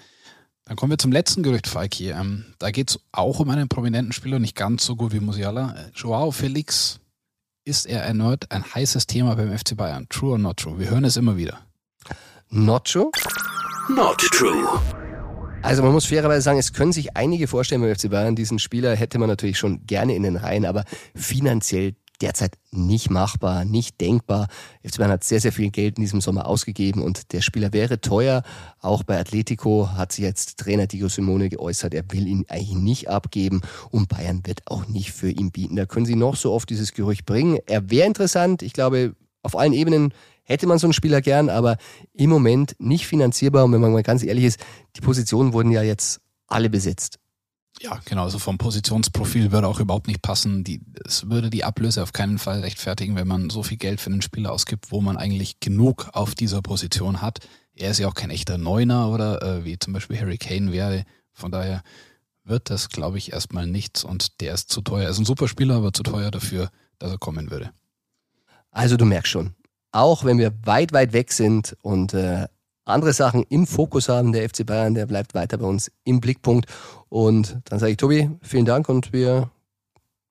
Dann 0.68 0.76
kommen 0.76 0.92
wir 0.92 0.98
zum 0.98 1.14
letzten 1.14 1.44
Gerücht, 1.44 1.66
Falki. 1.66 2.10
Ähm, 2.12 2.44
da 2.60 2.72
geht 2.72 2.90
es 2.90 3.00
auch 3.14 3.40
um 3.40 3.50
einen 3.50 3.70
prominenten 3.70 4.12
Spieler, 4.12 4.38
nicht 4.38 4.56
ganz 4.56 4.86
so 4.86 4.98
gut 4.98 5.14
wie 5.14 5.22
Musiala. 5.22 5.74
Äh, 5.78 5.92
Joao 5.96 6.32
Felix, 6.32 7.00
ist 7.64 7.86
er 7.86 8.02
erneut 8.04 8.52
ein 8.52 8.64
heißes 8.76 9.08
Thema 9.08 9.36
beim 9.36 9.58
FC 9.58 9.78
Bayern? 9.78 10.08
True 10.10 10.32
or 10.32 10.38
not 10.38 10.58
true? 10.58 10.78
Wir 10.78 10.90
hören 10.90 11.06
es 11.06 11.16
immer 11.16 11.38
wieder. 11.38 11.60
Not 12.50 12.86
true? 12.86 13.12
Not 13.90 14.18
true. 14.18 14.68
Also 15.62 15.84
man 15.84 15.94
muss 15.94 16.06
fairerweise 16.06 16.42
sagen, 16.42 16.60
es 16.60 16.74
können 16.74 16.92
sich 16.92 17.16
einige 17.16 17.48
vorstellen 17.48 17.82
beim 17.82 17.96
FC 17.96 18.10
Bayern, 18.10 18.36
diesen 18.36 18.60
Spieler 18.60 18.96
hätte 18.96 19.20
man 19.20 19.30
natürlich 19.30 19.58
schon 19.58 19.86
gerne 19.86 20.16
in 20.16 20.24
den 20.24 20.36
Reihen, 20.36 20.66
aber 20.66 20.84
finanziell 21.16 21.96
derzeit 22.22 22.58
nicht 22.72 23.10
machbar, 23.10 23.66
nicht 23.66 24.00
denkbar. 24.02 24.48
FC 24.84 24.98
Bayern 24.98 25.12
hat 25.12 25.24
sehr, 25.24 25.40
sehr 25.40 25.52
viel 25.52 25.70
Geld 25.70 25.98
in 25.98 26.04
diesem 26.04 26.22
Sommer 26.22 26.48
ausgegeben 26.48 27.02
und 27.02 27.32
der 27.34 27.42
Spieler 27.42 27.74
wäre 27.74 28.02
teuer. 28.02 28.44
Auch 28.80 29.04
bei 29.04 29.20
Atletico 29.20 29.90
hat 29.96 30.12
sich 30.12 30.24
jetzt 30.24 30.58
Trainer 30.58 30.88
Diego 30.88 31.08
Simone 31.08 31.50
geäußert, 31.50 31.94
er 31.94 32.04
will 32.12 32.28
ihn 32.28 32.46
eigentlich 32.50 32.76
nicht 32.76 33.10
abgeben 33.10 33.62
und 33.90 34.10
Bayern 34.10 34.46
wird 34.46 34.62
auch 34.66 34.88
nicht 34.88 35.12
für 35.12 35.30
ihn 35.30 35.52
bieten. 35.52 35.76
Da 35.76 35.86
können 35.86 36.06
sie 36.06 36.16
noch 36.16 36.36
so 36.36 36.52
oft 36.54 36.70
dieses 36.70 36.94
Gerücht 36.94 37.26
bringen. 37.26 37.60
Er 37.66 37.90
wäre 37.90 38.08
interessant. 38.08 38.62
Ich 38.62 38.74
glaube, 38.74 39.16
auf 39.44 39.58
allen 39.58 39.74
Ebenen 39.74 40.14
hätte 40.44 40.68
man 40.68 40.80
so 40.80 40.88
einen 40.88 40.94
Spieler 40.94 41.22
gern, 41.22 41.50
aber 41.50 41.78
im 42.14 42.30
Moment 42.30 42.76
nicht 42.80 43.06
finanzierbar. 43.06 43.66
Und 43.66 43.74
wenn 43.74 43.82
man 43.82 43.92
mal 43.92 44.04
ganz 44.04 44.24
ehrlich 44.24 44.46
ist, 44.46 44.60
die 44.96 45.02
Positionen 45.02 45.54
wurden 45.54 45.72
ja 45.72 45.84
jetzt 45.84 46.22
alle 46.48 46.70
besetzt. 46.70 47.20
Ja, 47.80 48.00
genau. 48.06 48.24
Also 48.24 48.40
vom 48.40 48.58
Positionsprofil 48.58 49.52
würde 49.52 49.68
auch 49.68 49.80
überhaupt 49.80 50.08
nicht 50.08 50.22
passen. 50.22 50.63
Die, 50.63 50.82
es 51.06 51.30
würde 51.30 51.50
die 51.50 51.63
Ablöse 51.63 52.02
auf 52.02 52.13
keinen 52.13 52.40
Fall 52.40 52.62
rechtfertigen, 52.62 53.16
wenn 53.16 53.28
man 53.28 53.50
so 53.50 53.63
viel 53.63 53.78
Geld 53.78 54.02
für 54.02 54.10
einen 54.10 54.22
Spieler 54.22 54.52
ausgibt, 54.52 54.92
wo 54.92 55.02
man 55.02 55.18
eigentlich 55.18 55.60
genug 55.60 56.10
auf 56.13 56.34
dieser 56.34 56.62
Position 56.62 57.22
hat. 57.22 57.40
Er 57.76 57.92
ist 57.92 58.00
ja 58.00 58.08
auch 58.08 58.16
kein 58.16 58.32
echter 58.32 58.58
Neuner 58.58 59.10
oder 59.10 59.42
äh, 59.42 59.66
wie 59.66 59.78
zum 59.78 59.94
Beispiel 59.94 60.20
Harry 60.20 60.38
Kane 60.38 60.72
wäre. 60.72 61.06
Von 61.32 61.52
daher 61.52 61.84
wird 62.44 62.70
das, 62.70 62.90
glaube 62.90 63.20
ich, 63.20 63.34
erstmal 63.34 63.68
nichts 63.68 64.04
und 64.04 64.42
der 64.42 64.54
ist 64.56 64.72
zu 64.72 64.82
teuer. 64.82 65.04
Er 65.04 65.10
ist 65.10 65.20
ein 65.20 65.26
super 65.26 65.48
Spieler, 65.48 65.76
aber 65.76 65.94
zu 65.94 66.02
teuer 66.02 66.32
dafür, 66.32 66.72
dass 66.98 67.12
er 67.12 67.20
kommen 67.20 67.52
würde. 67.52 67.72
Also 68.72 68.98
du 68.98 69.06
merkst 69.06 69.32
schon, 69.32 69.54
auch 69.92 70.24
wenn 70.24 70.40
wir 70.40 70.54
weit, 70.66 70.94
weit 70.94 71.13
weg 71.13 71.32
sind 71.32 71.78
und 71.82 72.13
äh, 72.13 72.48
andere 72.88 73.13
Sachen 73.13 73.43
im 73.50 73.67
Fokus 73.67 74.10
haben. 74.10 74.32
Der 74.32 74.47
FC 74.50 74.65
Bayern, 74.65 74.93
der 74.93 75.06
bleibt 75.06 75.34
weiter 75.34 75.58
bei 75.58 75.65
uns 75.65 75.91
im 76.04 76.19
Blickpunkt. 76.19 76.67
Und 77.10 77.60
dann 77.65 77.80
sage 77.80 77.91
ich, 77.91 77.97
Tobi, 77.97 78.30
vielen 78.41 78.65
Dank 78.65 78.89
und 78.89 79.13
wir 79.13 79.50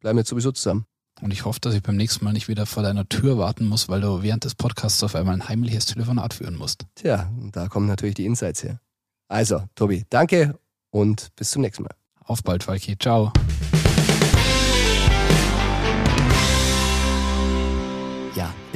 bleiben 0.00 0.18
jetzt 0.18 0.28
sowieso 0.28 0.52
zusammen. 0.52 0.86
Und 1.22 1.32
ich 1.32 1.44
hoffe, 1.44 1.60
dass 1.60 1.74
ich 1.74 1.82
beim 1.82 1.96
nächsten 1.96 2.24
Mal 2.24 2.32
nicht 2.32 2.48
wieder 2.48 2.66
vor 2.66 2.82
deiner 2.82 3.08
Tür 3.08 3.38
warten 3.38 3.66
muss, 3.66 3.88
weil 3.88 4.02
du 4.02 4.22
während 4.22 4.44
des 4.44 4.54
Podcasts 4.54 5.02
auf 5.02 5.14
einmal 5.14 5.34
ein 5.34 5.48
heimliches 5.48 5.86
Telefonat 5.86 6.34
führen 6.34 6.56
musst. 6.56 6.84
Tja, 6.94 7.30
da 7.52 7.68
kommen 7.68 7.86
natürlich 7.86 8.16
die 8.16 8.26
Insights 8.26 8.62
her. 8.62 8.80
Also, 9.28 9.62
Tobi, 9.74 10.04
danke 10.10 10.58
und 10.90 11.34
bis 11.36 11.50
zum 11.50 11.62
nächsten 11.62 11.84
Mal. 11.84 11.94
Auf 12.20 12.42
bald, 12.42 12.64
Falki. 12.64 12.98
Ciao. 12.98 13.32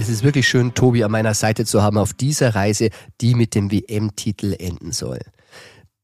Es 0.00 0.08
ist 0.08 0.24
wirklich 0.24 0.48
schön, 0.48 0.72
Tobi 0.72 1.04
an 1.04 1.10
meiner 1.10 1.34
Seite 1.34 1.66
zu 1.66 1.82
haben 1.82 1.98
auf 1.98 2.14
dieser 2.14 2.54
Reise, 2.54 2.88
die 3.20 3.34
mit 3.34 3.54
dem 3.54 3.70
WM-Titel 3.70 4.56
enden 4.58 4.92
soll. 4.92 5.18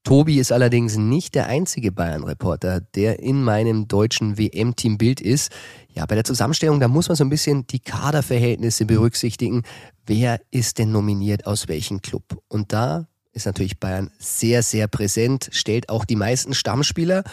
Tobi 0.04 0.38
ist 0.38 0.52
allerdings 0.52 0.96
nicht 0.96 1.35
der 1.35 1.46
einzige 1.46 1.92
Bayern-Reporter, 1.92 2.82
der 2.94 3.20
in 3.20 3.42
meinem 3.42 3.88
deutschen 3.88 4.37
WM-Team 4.37 4.98
Bild 4.98 5.22
ist. 5.22 5.50
Ja, 5.94 6.04
bei 6.04 6.14
der 6.14 6.24
Zusammenstellung, 6.24 6.78
da 6.78 6.88
muss 6.88 7.09
man 7.09 7.16
so 7.16 7.24
ein 7.24 7.30
bisschen 7.30 7.66
die 7.68 7.80
Kaderverhältnisse 7.80 8.85
berücksichtigen. 8.85 9.62
Wer 10.04 10.40
ist 10.50 10.78
denn 10.78 10.92
nominiert 10.92 11.46
aus 11.46 11.66
welchem 11.66 12.02
Club? 12.02 12.42
Und 12.48 12.74
da 12.74 13.09
ist 13.32 13.46
natürlich 13.46 13.80
Bayern 13.80 14.11
sehr, 14.18 14.62
sehr 14.62 14.88
präsent, 14.88 15.48
stellt 15.52 15.88
auch 15.88 16.04
die 16.04 16.16
meisten 16.16 16.52
Stammspieler. 16.52 17.24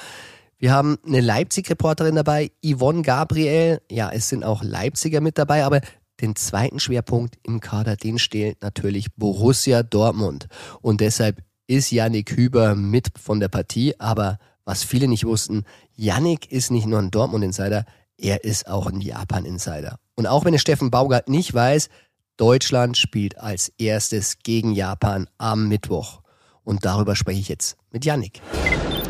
Wir 0.57 0.71
haben 0.71 0.97
eine 1.05 1.19
Leipzig-Reporterin 1.19 2.15
dabei, 2.15 2.51
Yvonne 2.65 3.01
Gabriel. 3.01 3.81
Ja, 3.91 4.09
es 4.11 4.29
sind 4.29 4.45
auch 4.45 4.63
Leipziger 4.63 5.19
mit 5.19 5.37
dabei, 5.37 5.65
aber 5.65 5.81
den 6.23 6.35
zweiten 6.35 6.79
Schwerpunkt 6.79 7.37
im 7.43 7.59
Kader, 7.59 7.95
den 7.97 8.17
stellt 8.17 8.61
natürlich 8.61 9.13
Borussia 9.15 9.83
Dortmund. 9.83 10.47
Und 10.81 11.01
deshalb 11.01 11.43
ist 11.67 11.91
Yannick 11.91 12.31
Hüber 12.31 12.75
mit 12.75 13.09
von 13.19 13.39
der 13.39 13.49
Partie. 13.49 13.99
Aber 13.99 14.39
was 14.65 14.83
viele 14.83 15.07
nicht 15.07 15.25
wussten, 15.25 15.65
Yannick 15.95 16.51
ist 16.51 16.71
nicht 16.71 16.87
nur 16.87 16.99
ein 16.99 17.11
Dortmund-Insider, 17.11 17.85
er 18.17 18.43
ist 18.43 18.67
auch 18.67 18.87
ein 18.87 19.01
Japan-Insider. 19.01 19.99
Und 20.15 20.27
auch 20.27 20.45
wenn 20.45 20.53
es 20.53 20.61
Steffen 20.61 20.91
Baugart 20.91 21.27
nicht 21.27 21.53
weiß, 21.53 21.89
Deutschland 22.37 22.97
spielt 22.97 23.37
als 23.37 23.69
erstes 23.77 24.39
gegen 24.43 24.71
Japan 24.71 25.27
am 25.37 25.67
Mittwoch. 25.67 26.21
Und 26.63 26.85
darüber 26.85 27.15
spreche 27.15 27.41
ich 27.41 27.49
jetzt 27.49 27.75
mit 27.91 28.05
Yannick. 28.05 28.41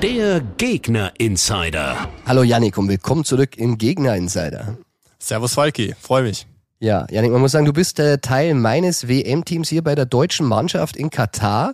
Der 0.02 0.42
Gegner-Insider. 0.42 2.10
Hallo 2.26 2.42
Yannick 2.42 2.78
und 2.78 2.90
willkommen 2.90 3.24
zurück 3.24 3.56
im 3.58 3.78
Gegner-Insider. 3.78 4.78
Servus 5.20 5.54
Falki, 5.54 5.96
freue 6.02 6.24
mich. 6.24 6.48
Ja, 6.84 7.08
Janik, 7.10 7.32
man 7.32 7.40
muss 7.40 7.54
sagen, 7.54 7.64
du 7.64 7.72
bist 7.72 7.98
äh, 8.00 8.18
Teil 8.18 8.56
meines 8.56 9.08
WM-Teams 9.08 9.70
hier 9.70 9.86
bei 9.86 9.96
der 9.96 10.06
deutschen 10.06 10.46
Mannschaft 10.46 10.98
in 10.98 11.10
Katar. 11.10 11.74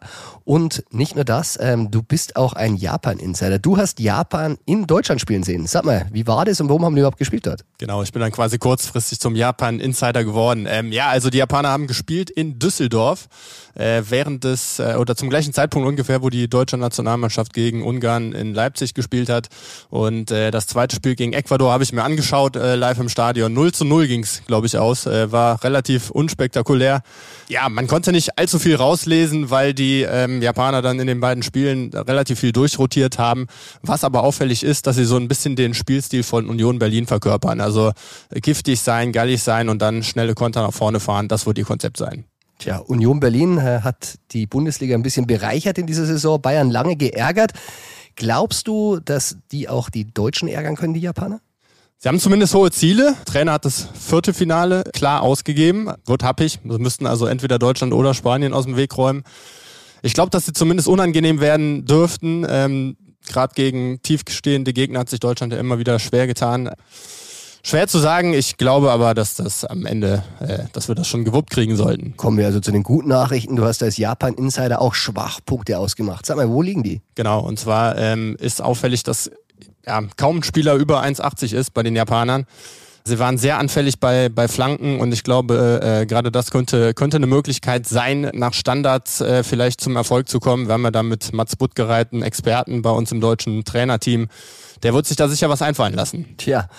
Und 0.50 0.84
nicht 0.90 1.14
nur 1.14 1.26
das, 1.26 1.60
ähm, 1.62 1.92
du 1.92 2.02
bist 2.02 2.36
auch 2.36 2.54
ein 2.54 2.76
Japan-Insider. 2.76 3.60
Du 3.60 3.78
hast 3.78 4.00
Japan 4.00 4.58
in 4.66 4.88
Deutschland 4.88 5.22
spielen 5.22 5.44
sehen. 5.44 5.68
Sag 5.68 5.86
mal, 5.86 6.08
wie 6.12 6.26
war 6.26 6.44
das 6.44 6.60
und 6.60 6.70
warum 6.70 6.86
haben 6.86 6.96
die 6.96 7.02
überhaupt 7.02 7.20
gespielt 7.20 7.46
dort? 7.46 7.64
Genau, 7.78 8.02
ich 8.02 8.12
bin 8.12 8.20
dann 8.20 8.32
quasi 8.32 8.58
kurzfristig 8.58 9.20
zum 9.20 9.36
Japan-Insider 9.36 10.24
geworden. 10.24 10.66
Ähm, 10.68 10.92
ja, 10.92 11.10
also 11.10 11.30
die 11.30 11.38
Japaner 11.38 11.70
haben 11.70 11.86
gespielt 11.86 12.32
in 12.32 12.58
Düsseldorf 12.58 13.28
äh, 13.76 14.02
während 14.10 14.44
des, 14.44 14.80
äh, 14.80 14.96
oder 14.98 15.16
zum 15.16 15.30
gleichen 15.30 15.54
Zeitpunkt 15.54 15.88
ungefähr, 15.88 16.24
wo 16.24 16.32
die 16.32 16.50
deutsche 16.50 16.78
Nationalmannschaft 16.78 17.54
gegen 17.54 17.84
Ungarn 17.84 18.34
in 18.34 18.56
Leipzig 18.56 18.96
gespielt 18.96 19.30
hat. 19.30 19.50
Und 19.92 20.32
äh, 20.32 20.50
das 20.50 20.66
zweite 20.66 20.96
Spiel 20.96 21.14
gegen 21.14 21.34
Ecuador 21.34 21.72
habe 21.72 21.84
ich 21.84 21.94
mir 21.94 22.04
angeschaut, 22.04 22.56
äh, 22.56 22.74
live 22.74 22.98
im 22.98 23.10
Stadion. 23.10 23.54
0 23.54 23.72
zu 23.72 23.86
0 23.86 24.08
ging's, 24.08 24.42
glaube 24.48 24.66
ich, 24.66 24.78
aus. 24.80 25.06
Äh, 25.06 25.32
war 25.32 25.64
relativ 25.64 26.10
unspektakulär. 26.10 27.04
Ja, 27.50 27.70
man 27.70 27.86
konnte 27.86 28.12
nicht 28.12 28.40
allzu 28.40 28.58
viel 28.58 28.76
rauslesen, 28.76 29.52
weil 29.52 29.76
die 29.76 30.02
ähm, 30.02 30.39
Japaner 30.42 30.82
dann 30.82 31.00
in 31.00 31.08
den 31.08 31.20
beiden 31.20 31.44
Spielen 31.44 31.92
relativ 31.94 32.40
viel 32.40 32.52
durchrotiert 32.52 33.18
haben. 33.18 33.48
Was 33.82 34.04
aber 34.04 34.24
auffällig 34.24 34.64
ist, 34.64 34.88
dass 34.88 34.96
sie 34.96 35.06
so 35.06 35.18
ein 35.18 35.28
bisschen 35.28 35.56
den 35.56 35.74
Spielstil 35.74 36.24
von 36.24 36.48
Union 36.48 36.80
Berlin 36.80 37.08
verkörpern. 37.08 37.62
Also 37.62 37.92
äh, 38.30 38.40
giftig 38.40 38.82
sein, 38.82 39.12
gallig 39.12 39.44
sein 39.44 39.70
und 39.70 39.82
dann 39.82 40.04
schnelle 40.04 40.34
Konter 40.34 40.62
nach 40.62 40.74
vorne 40.74 41.00
fahren. 41.00 41.28
Das 41.28 41.46
wird 41.46 41.58
ihr 41.58 41.66
Konzept 41.66 41.98
sein. 41.98 42.26
Tja, 42.60 42.78
Union 42.78 43.20
Berlin 43.22 43.58
äh, 43.58 43.82
hat 43.84 44.20
die 44.32 44.46
Bundesliga 44.46 44.96
ein 44.96 45.04
bisschen 45.04 45.26
bereichert 45.26 45.78
in 45.78 45.88
dieser 45.88 46.06
Saison, 46.06 46.42
Bayern 46.42 46.70
lange 46.70 46.98
geärgert. 46.98 47.54
Glaubst 48.16 48.68
du, 48.68 49.00
dass 49.00 49.38
die 49.52 49.70
auch 49.70 49.90
die 49.90 50.12
Deutschen 50.14 50.50
ärgern 50.50 50.76
können, 50.76 50.94
die 50.94 51.00
Japaner? 51.00 51.40
Sie 52.02 52.08
haben 52.08 52.20
zumindest 52.20 52.54
hohe 52.54 52.72
Ziele. 52.72 53.14
Der 53.18 53.26
Trainer 53.26 53.52
hat 53.54 53.66
das 53.66 53.88
vierte 53.94 54.34
Finale 54.34 54.84
klar 54.94 55.22
ausgegeben. 55.22 55.90
Wird 56.06 56.24
happig. 56.24 56.60
Sie 56.64 56.78
müssten 56.80 57.06
also 57.06 57.26
entweder 57.26 57.60
Deutschland 57.60 57.94
oder 57.94 58.14
Spanien 58.14 58.54
aus 58.54 58.64
dem 58.64 58.78
Weg 58.78 58.98
räumen. 58.98 59.24
Ich 60.02 60.14
glaube, 60.14 60.30
dass 60.30 60.46
sie 60.46 60.54
zumindest 60.54 60.88
unangenehm 60.88 61.40
werden 61.40 61.86
dürften. 61.86 62.46
Ähm, 62.48 62.98
Gerade 63.28 63.54
gegen 63.54 64.02
tiefstehende 64.02 64.74
Gegner 64.74 65.00
hat 65.00 65.10
sich 65.10 65.20
Deutschland 65.20 65.54
ja 65.54 65.60
immer 65.60 65.78
wieder 65.78 66.00
schwer 66.00 66.26
getan. 66.26 66.72
Schwer 67.62 67.88
zu 67.88 68.00
sagen, 68.00 68.34
ich 68.34 68.58
glaube 68.58 68.90
aber, 68.92 69.14
dass 69.14 69.36
das 69.36 69.66
am 69.66 69.86
Ende, 69.86 70.24
äh, 70.40 70.60
dass 70.72 70.88
wir 70.88 70.96
das 70.96 71.08
schon 71.08 71.26
gewuppt 71.26 71.50
kriegen 71.50 71.76
sollten. 71.76 72.16
Kommen 72.16 72.38
wir 72.38 72.46
also 72.46 72.62
zu 72.62 72.72
den 72.72 72.84
guten 72.84 73.10
Nachrichten. 73.10 73.58
Du 73.58 73.66
hast 73.66 73.84
als 73.84 73.98
Japan-Insider 73.98 74.82
auch 74.82 74.94
Schwachpunkte 74.94 75.78
ausgemacht. 75.78 76.26
Sag 76.26 76.38
mal, 76.38 76.50
wo 76.50 76.62
liegen 76.62 76.84
die? 76.84 77.02
Genau, 77.16 77.42
und 77.42 77.60
zwar 77.60 77.98
ähm, 77.98 78.38
ist 78.40 78.62
auffällig, 78.62 79.04
dass 79.04 79.30
ja, 79.86 80.02
kaum 80.16 80.38
ein 80.38 80.44
Spieler 80.44 80.76
über 80.76 81.04
1,80 81.04 81.54
ist 81.54 81.74
bei 81.74 81.84
den 81.84 81.96
Japanern. 81.96 82.46
Sie 83.10 83.18
waren 83.18 83.40
sehr 83.40 83.58
anfällig 83.58 84.00
bei, 84.00 84.30
bei 84.30 84.48
Flanken 84.48 85.00
und 85.00 85.12
ich 85.12 85.24
glaube, 85.24 85.82
äh, 85.84 86.06
gerade 86.06 86.32
das 86.32 86.52
könnte, 86.52 86.94
könnte 86.94 87.18
eine 87.18 87.26
Möglichkeit 87.26 87.88
sein, 87.88 88.30
nach 88.34 88.54
Standards 88.54 89.20
äh, 89.20 89.44
vielleicht 89.44 89.82
zum 89.82 89.96
Erfolg 89.96 90.30
zu 90.30 90.40
kommen. 90.40 90.68
Wir 90.68 90.74
haben 90.74 90.84
ja 90.84 90.92
da 90.92 91.02
mit 91.02 91.34
Mats 91.34 91.56
Buttgereit 91.56 92.14
einen 92.14 92.22
Experten 92.22 92.84
bei 92.84 92.92
uns 92.92 93.12
im 93.12 93.20
deutschen 93.20 93.66
Trainerteam. 93.66 94.28
Der 94.84 94.94
wird 94.94 95.08
sich 95.08 95.18
da 95.18 95.28
sicher 95.28 95.50
was 95.50 95.64
einfallen 95.64 95.96
lassen. 95.96 96.36
Tja, 96.38 96.70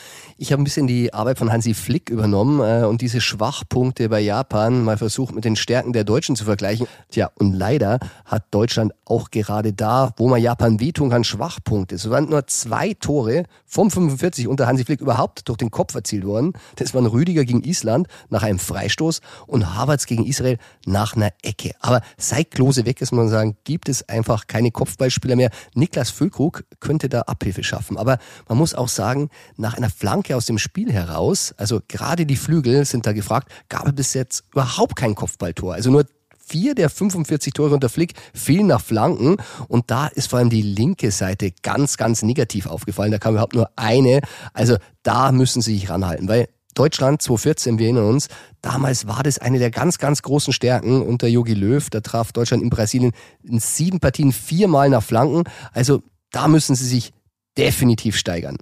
ich 0.40 0.52
habe 0.52 0.62
ein 0.62 0.64
bisschen 0.64 0.86
die 0.86 1.12
Arbeit 1.12 1.38
von 1.38 1.52
Hansi 1.52 1.74
Flick 1.74 2.08
übernommen 2.08 2.60
äh, 2.60 2.86
und 2.86 3.02
diese 3.02 3.20
Schwachpunkte 3.20 4.08
bei 4.08 4.20
Japan 4.20 4.84
mal 4.84 4.96
versucht 4.96 5.34
mit 5.34 5.44
den 5.44 5.54
Stärken 5.54 5.92
der 5.92 6.04
Deutschen 6.04 6.34
zu 6.34 6.46
vergleichen. 6.46 6.86
Tja, 7.10 7.30
und 7.34 7.52
leider 7.52 7.98
hat 8.24 8.44
Deutschland 8.50 8.94
auch 9.04 9.30
gerade 9.30 9.74
da, 9.74 10.14
wo 10.16 10.28
man 10.28 10.40
Japan 10.40 10.80
wehtun 10.80 11.10
kann, 11.10 11.24
Schwachpunkte. 11.24 11.98
So 11.98 12.08
waren 12.10 12.30
nur 12.30 12.46
zwei 12.46 12.94
Tore 12.94 13.44
vom 13.66 13.90
45 13.90 14.48
unter 14.48 14.66
Hansi 14.66 14.86
Flick 14.86 15.02
überhaupt 15.02 15.46
durch 15.46 15.58
den 15.58 15.70
Kopf 15.70 15.94
erzielt 15.94 16.24
worden. 16.24 16.54
Das 16.76 16.94
waren 16.94 17.04
Rüdiger 17.04 17.44
gegen 17.44 17.62
Island 17.62 18.08
nach 18.30 18.42
einem 18.42 18.58
Freistoß 18.58 19.20
und 19.46 19.74
Havertz 19.74 20.06
gegen 20.06 20.24
Israel 20.24 20.56
nach 20.86 21.16
einer 21.16 21.32
Ecke. 21.42 21.72
Aber 21.80 22.00
seit 22.16 22.50
Klose 22.50 22.86
weg 22.86 23.02
ist, 23.02 23.12
muss 23.12 23.18
man 23.18 23.28
sagen, 23.28 23.58
gibt 23.64 23.90
es 23.90 24.08
einfach 24.08 24.46
keine 24.46 24.70
Kopfballspieler 24.70 25.36
mehr. 25.36 25.50
Niklas 25.74 26.08
Füllkrug 26.08 26.64
könnte 26.80 27.10
da 27.10 27.22
Abhilfe 27.22 27.62
schaffen. 27.62 27.98
Aber 27.98 28.16
man 28.48 28.56
muss 28.56 28.74
auch 28.74 28.88
sagen, 28.88 29.28
nach 29.58 29.76
einer 29.76 29.90
Flanke 29.90 30.29
aus 30.36 30.46
dem 30.46 30.58
Spiel 30.58 30.92
heraus, 30.92 31.54
also 31.56 31.80
gerade 31.88 32.26
die 32.26 32.36
Flügel 32.36 32.84
sind 32.84 33.06
da 33.06 33.12
gefragt, 33.12 33.50
gab 33.68 33.86
es 33.86 33.94
bis 33.94 34.14
jetzt 34.14 34.44
überhaupt 34.52 34.96
kein 34.96 35.14
Kopfballtor. 35.14 35.74
Also 35.74 35.90
nur 35.90 36.06
vier 36.50 36.74
der 36.74 36.90
45 36.90 37.52
Tore 37.52 37.74
unter 37.74 37.88
Flick 37.88 38.14
fehlen 38.34 38.66
nach 38.66 38.80
Flanken 38.80 39.36
und 39.68 39.90
da 39.90 40.08
ist 40.08 40.30
vor 40.30 40.38
allem 40.38 40.50
die 40.50 40.62
linke 40.62 41.10
Seite 41.10 41.52
ganz, 41.62 41.96
ganz 41.96 42.22
negativ 42.22 42.66
aufgefallen. 42.66 43.12
Da 43.12 43.18
kam 43.18 43.34
überhaupt 43.34 43.54
nur 43.54 43.70
eine. 43.76 44.20
Also 44.52 44.76
da 45.02 45.32
müssen 45.32 45.62
sie 45.62 45.74
sich 45.74 45.88
ranhalten, 45.88 46.28
weil 46.28 46.48
Deutschland 46.74 47.20
2014, 47.20 47.78
wir 47.78 47.86
erinnern 47.86 48.06
uns, 48.06 48.28
damals 48.62 49.06
war 49.06 49.22
das 49.22 49.38
eine 49.38 49.58
der 49.58 49.70
ganz, 49.70 49.98
ganz 49.98 50.22
großen 50.22 50.52
Stärken 50.52 51.02
unter 51.02 51.26
Jogi 51.26 51.54
Löw. 51.54 51.88
Da 51.90 52.00
traf 52.00 52.32
Deutschland 52.32 52.62
in 52.62 52.70
Brasilien 52.70 53.12
in 53.42 53.58
sieben 53.58 54.00
Partien 54.00 54.32
viermal 54.32 54.88
nach 54.88 55.02
Flanken. 55.02 55.44
Also 55.72 56.02
da 56.30 56.48
müssen 56.48 56.74
sie 56.74 56.86
sich 56.86 57.12
definitiv 57.56 58.16
steigern. 58.16 58.56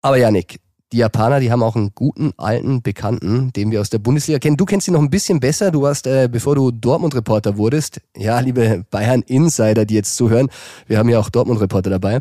Aber 0.00 0.16
Janik, 0.16 0.58
die 0.92 0.98
Japaner, 0.98 1.40
die 1.40 1.50
haben 1.50 1.62
auch 1.62 1.74
einen 1.74 1.94
guten 1.94 2.32
alten 2.36 2.82
Bekannten, 2.82 3.52
den 3.52 3.70
wir 3.70 3.80
aus 3.80 3.90
der 3.90 3.98
Bundesliga 3.98 4.38
kennen. 4.38 4.56
Du 4.56 4.66
kennst 4.66 4.86
ihn 4.88 4.94
noch 4.94 5.00
ein 5.00 5.10
bisschen 5.10 5.40
besser. 5.40 5.70
Du 5.70 5.82
warst, 5.82 6.06
äh, 6.06 6.28
bevor 6.30 6.54
du 6.54 6.70
Dortmund-Reporter 6.70 7.56
wurdest, 7.56 8.00
ja, 8.16 8.38
liebe 8.40 8.84
Bayern-Insider, 8.90 9.86
die 9.86 9.94
jetzt 9.94 10.16
zuhören, 10.16 10.48
wir 10.86 10.98
haben 10.98 11.08
ja 11.08 11.18
auch 11.18 11.30
Dortmund-Reporter 11.30 11.90
dabei, 11.90 12.20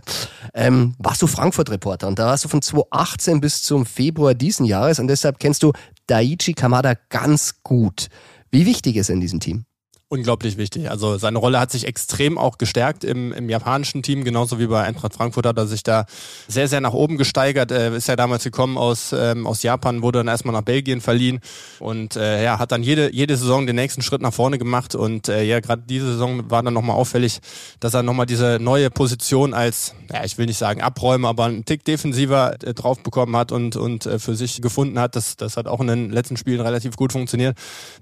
ähm, 0.54 0.96
warst 0.98 1.22
du 1.22 1.28
Frankfurt-Reporter 1.28 2.08
und 2.08 2.18
da 2.18 2.28
warst 2.28 2.46
du 2.46 2.50
von 2.50 2.62
2018 2.62 3.42
bis 3.42 3.62
zum 3.64 3.86
Februar 3.86 4.34
diesen 4.34 4.66
Jahres 4.66 5.00
und 5.00 5.08
deshalb 5.08 5.40
kennst 5.40 5.64
du 5.64 5.74
Daichi 6.08 6.54
Kamada 6.54 6.94
ganz 7.10 7.62
gut. 7.64 8.08
Wie 8.52 8.66
wichtig 8.66 8.96
ist 8.96 9.10
er 9.10 9.16
in 9.16 9.22
diesem 9.22 9.40
Team? 9.40 9.66
Unglaublich 10.12 10.58
wichtig. 10.58 10.92
Also 10.92 11.18
seine 11.18 11.38
Rolle 11.38 11.58
hat 11.58 11.72
sich 11.72 11.88
extrem 11.88 12.38
auch 12.38 12.58
gestärkt 12.58 13.06
im, 13.06 13.32
im 13.32 13.50
japanischen 13.50 14.04
Team, 14.04 14.26
genauso 14.26 14.60
wie 14.60 14.68
bei 14.68 14.84
Eintracht 14.84 15.14
Frankfurt 15.14 15.46
hat 15.46 15.58
er 15.58 15.68
sich 15.68 15.84
da 15.84 16.06
sehr, 16.50 16.68
sehr 16.68 16.82
nach 16.82 16.92
oben 16.92 17.18
gesteigert. 17.18 17.72
Er 17.72 17.94
ist 17.94 18.10
ja 18.10 18.18
damals 18.18 18.44
gekommen 18.44 18.78
aus, 18.78 19.16
ähm, 19.18 19.48
aus 19.48 19.64
Japan, 19.64 20.02
wurde 20.02 20.20
dann 20.20 20.28
erstmal 20.28 20.54
nach 20.54 20.64
Belgien 20.64 21.00
verliehen 21.00 21.40
und 21.80 22.18
äh, 22.18 22.44
ja, 22.44 22.60
hat 22.60 22.74
dann 22.74 22.84
jede, 22.84 23.14
jede 23.14 23.38
Saison 23.38 23.66
den 23.66 23.78
nächsten 23.78 24.02
Schritt 24.02 24.22
nach 24.22 24.34
vorne 24.34 24.58
gemacht 24.58 24.96
und 24.96 25.30
äh, 25.30 25.44
ja, 25.44 25.62
gerade 25.62 25.84
diese 25.88 26.08
Saison 26.08 26.52
war 26.52 26.62
dann 26.62 26.74
nochmal 26.74 26.98
auffällig, 26.98 27.40
dass 27.80 27.94
er 27.94 28.04
nochmal 28.04 28.26
diese 28.26 28.58
neue 28.60 28.90
Position 28.90 29.54
als, 29.54 29.96
ja, 30.12 30.26
ich 30.26 30.38
will 30.38 30.46
nicht 30.46 30.58
sagen 30.58 30.82
Abräumer, 30.82 31.30
aber 31.30 31.46
einen 31.46 31.64
Tick 31.64 31.86
defensiver 31.86 32.62
äh, 32.62 32.74
drauf 32.74 33.02
bekommen 33.02 33.38
hat 33.38 33.54
und, 33.54 33.78
und 33.78 34.08
äh, 34.08 34.20
für 34.20 34.36
sich 34.36 34.62
gefunden 34.62 35.00
hat. 35.00 35.16
Das, 35.16 35.38
das 35.38 35.56
hat 35.56 35.68
auch 35.68 35.80
in 35.80 35.88
den 35.88 36.12
letzten 36.12 36.36
Spielen 36.36 36.60
relativ 36.60 36.98
gut 36.98 37.14
funktioniert. 37.14 37.58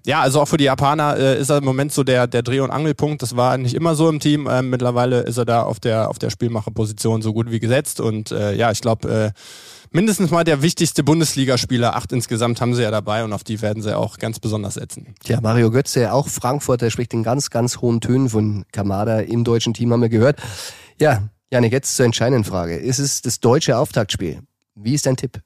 Ja, 0.08 0.22
also 0.22 0.42
auch 0.42 0.48
für 0.48 0.58
die 0.58 0.64
Japaner 0.64 1.16
äh, 1.16 1.40
ist 1.40 1.52
er 1.52 1.60
im 1.60 1.66
Moment 1.66 1.94
so 1.94 1.99
so 2.00 2.04
der, 2.04 2.28
der 2.28 2.44
Dreh- 2.44 2.62
und 2.62 2.72
Angelpunkt. 2.72 3.22
Das 3.22 3.36
war 3.36 3.58
nicht 3.58 3.76
immer 3.76 3.94
so 3.94 4.08
im 4.08 4.20
Team. 4.20 4.48
Ähm, 4.50 4.70
mittlerweile 4.70 5.22
ist 5.22 5.38
er 5.38 5.46
da 5.46 5.64
auf 5.64 5.80
der, 5.80 6.10
auf 6.10 6.18
der 6.18 6.30
Spielmacherposition 6.30 7.22
so 7.22 7.34
gut 7.34 7.52
wie 7.52 7.60
gesetzt. 7.60 8.00
Und 8.00 8.32
äh, 8.32 8.56
ja, 8.56 8.72
ich 8.72 8.80
glaube, 8.80 9.34
äh, 9.36 9.40
mindestens 9.92 10.32
mal 10.32 10.46
der 10.46 10.62
wichtigste 10.62 11.04
Bundesligaspieler. 11.04 11.96
Acht 11.96 12.14
insgesamt 12.14 12.62
haben 12.62 12.74
sie 12.74 12.84
ja 12.84 12.92
dabei 12.92 13.26
und 13.26 13.34
auf 13.34 13.44
die 13.44 13.62
werden 13.62 13.84
sie 13.84 13.98
auch 13.98 14.18
ganz 14.18 14.40
besonders 14.40 14.76
setzen. 14.76 15.14
Tja, 15.24 15.42
Mario 15.42 15.72
Götze, 15.72 16.14
auch 16.14 16.30
Frankfurter, 16.30 16.90
spricht 16.90 17.14
in 17.14 17.24
ganz, 17.24 17.50
ganz 17.50 17.82
hohen 17.82 18.00
Tönen 18.00 18.30
von 18.30 18.64
Kamada 18.72 19.20
im 19.20 19.44
deutschen 19.44 19.74
Team, 19.74 19.92
haben 19.92 20.02
wir 20.02 20.10
gehört. 20.10 20.40
Ja, 21.00 21.24
Janik, 21.52 21.74
jetzt 21.74 21.98
zur 21.98 22.06
entscheidenden 22.06 22.46
Frage. 22.46 22.78
Ist 22.78 23.00
es 23.00 23.22
das 23.22 23.42
deutsche 23.42 23.78
Auftaktspiel? 23.78 24.40
Wie 24.76 24.94
ist 24.94 25.06
dein 25.06 25.18
Tipp? 25.18 25.42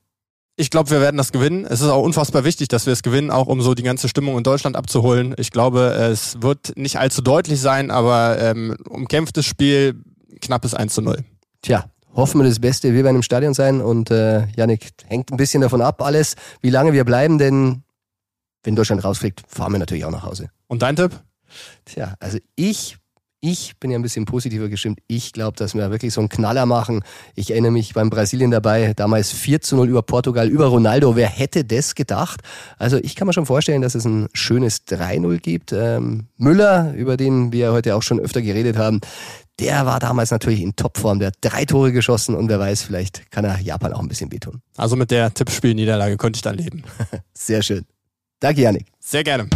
Ich 0.55 0.69
glaube, 0.69 0.91
wir 0.91 1.01
werden 1.01 1.17
das 1.17 1.31
gewinnen. 1.31 1.65
Es 1.65 1.81
ist 1.81 1.89
auch 1.89 2.03
unfassbar 2.03 2.43
wichtig, 2.43 2.67
dass 2.67 2.85
wir 2.85 2.93
es 2.93 3.01
gewinnen, 3.01 3.31
auch 3.31 3.47
um 3.47 3.61
so 3.61 3.73
die 3.73 3.81
ganze 3.81 4.07
Stimmung 4.07 4.37
in 4.37 4.43
Deutschland 4.43 4.75
abzuholen. 4.75 5.33
Ich 5.37 5.49
glaube, 5.49 5.81
es 6.11 6.41
wird 6.41 6.77
nicht 6.77 6.99
allzu 6.99 7.23
deutlich 7.23 7.59
sein, 7.59 7.89
aber 7.89 8.37
ähm, 8.39 8.75
umkämpftes 8.87 9.45
Spiel, 9.45 9.95
knappes 10.41 10.75
1 10.75 10.93
zu 10.93 11.01
0. 11.01 11.23
Tja, 11.63 11.85
hoffen 12.13 12.41
wir 12.41 12.47
das 12.47 12.59
Beste. 12.59 12.93
Wir 12.93 13.03
werden 13.03 13.15
im 13.15 13.23
Stadion 13.23 13.55
sein 13.55 13.81
und 13.81 14.11
äh, 14.11 14.45
Janik 14.55 14.91
hängt 15.07 15.31
ein 15.31 15.37
bisschen 15.37 15.61
davon 15.61 15.81
ab, 15.81 16.03
alles, 16.03 16.35
wie 16.61 16.69
lange 16.69 16.93
wir 16.93 17.03
bleiben, 17.03 17.39
denn 17.39 17.81
wenn 18.63 18.75
Deutschland 18.75 19.03
rausfliegt, 19.03 19.41
fahren 19.47 19.71
wir 19.71 19.79
natürlich 19.79 20.05
auch 20.05 20.11
nach 20.11 20.23
Hause. 20.23 20.49
Und 20.67 20.83
dein 20.83 20.95
Tipp? 20.95 21.19
Tja, 21.85 22.13
also 22.19 22.37
ich 22.55 22.97
ich 23.43 23.77
bin 23.77 23.91
ja 23.91 23.99
ein 23.99 24.01
bisschen 24.01 24.23
positiver 24.23 24.69
gestimmt. 24.69 24.99
Ich 25.07 25.33
glaube, 25.33 25.57
dass 25.57 25.75
wir 25.75 25.91
wirklich 25.91 26.13
so 26.13 26.21
einen 26.21 26.29
Knaller 26.29 26.65
machen. 26.65 27.03
Ich 27.35 27.51
erinnere 27.51 27.73
mich 27.73 27.93
beim 27.93 28.09
Brasilien 28.09 28.51
dabei, 28.51 28.93
damals 28.95 29.33
4 29.33 29.59
zu 29.59 29.75
0 29.75 29.89
über 29.89 30.01
Portugal, 30.01 30.47
über 30.47 30.67
Ronaldo. 30.67 31.17
Wer 31.17 31.27
hätte 31.27 31.65
das 31.65 31.93
gedacht? 31.93 32.39
Also 32.77 32.95
ich 32.97 33.17
kann 33.17 33.27
mir 33.27 33.33
schon 33.33 33.45
vorstellen, 33.45 33.81
dass 33.81 33.95
es 33.95 34.05
ein 34.05 34.29
schönes 34.33 34.87
3-0 34.87 35.39
gibt. 35.39 35.73
Ähm, 35.73 36.27
Müller, 36.37 36.93
über 36.93 37.17
den 37.17 37.51
wir 37.51 37.73
heute 37.73 37.97
auch 37.97 38.01
schon 38.01 38.17
öfter 38.17 38.41
geredet 38.41 38.77
haben, 38.77 39.01
der 39.59 39.85
war 39.85 39.99
damals 39.99 40.31
natürlich 40.31 40.61
in 40.61 40.77
Topform. 40.77 41.19
Der 41.19 41.27
hat 41.27 41.35
drei 41.41 41.65
Tore 41.65 41.91
geschossen 41.91 42.35
und 42.35 42.47
wer 42.47 42.59
weiß, 42.59 42.83
vielleicht 42.83 43.29
kann 43.29 43.43
er 43.43 43.59
Japan 43.59 43.91
auch 43.91 43.99
ein 43.99 44.07
bisschen 44.07 44.31
wehtun. 44.31 44.61
Also 44.77 44.95
mit 44.95 45.11
der 45.11 45.33
Tippspielniederlage 45.33 46.15
könnte 46.15 46.37
ich 46.37 46.43
dann 46.43 46.55
leben. 46.55 46.83
Sehr 47.33 47.61
schön. 47.61 47.83
Danke, 48.39 48.61
Janik. 48.61 48.85
Sehr 49.01 49.25
gerne. 49.25 49.49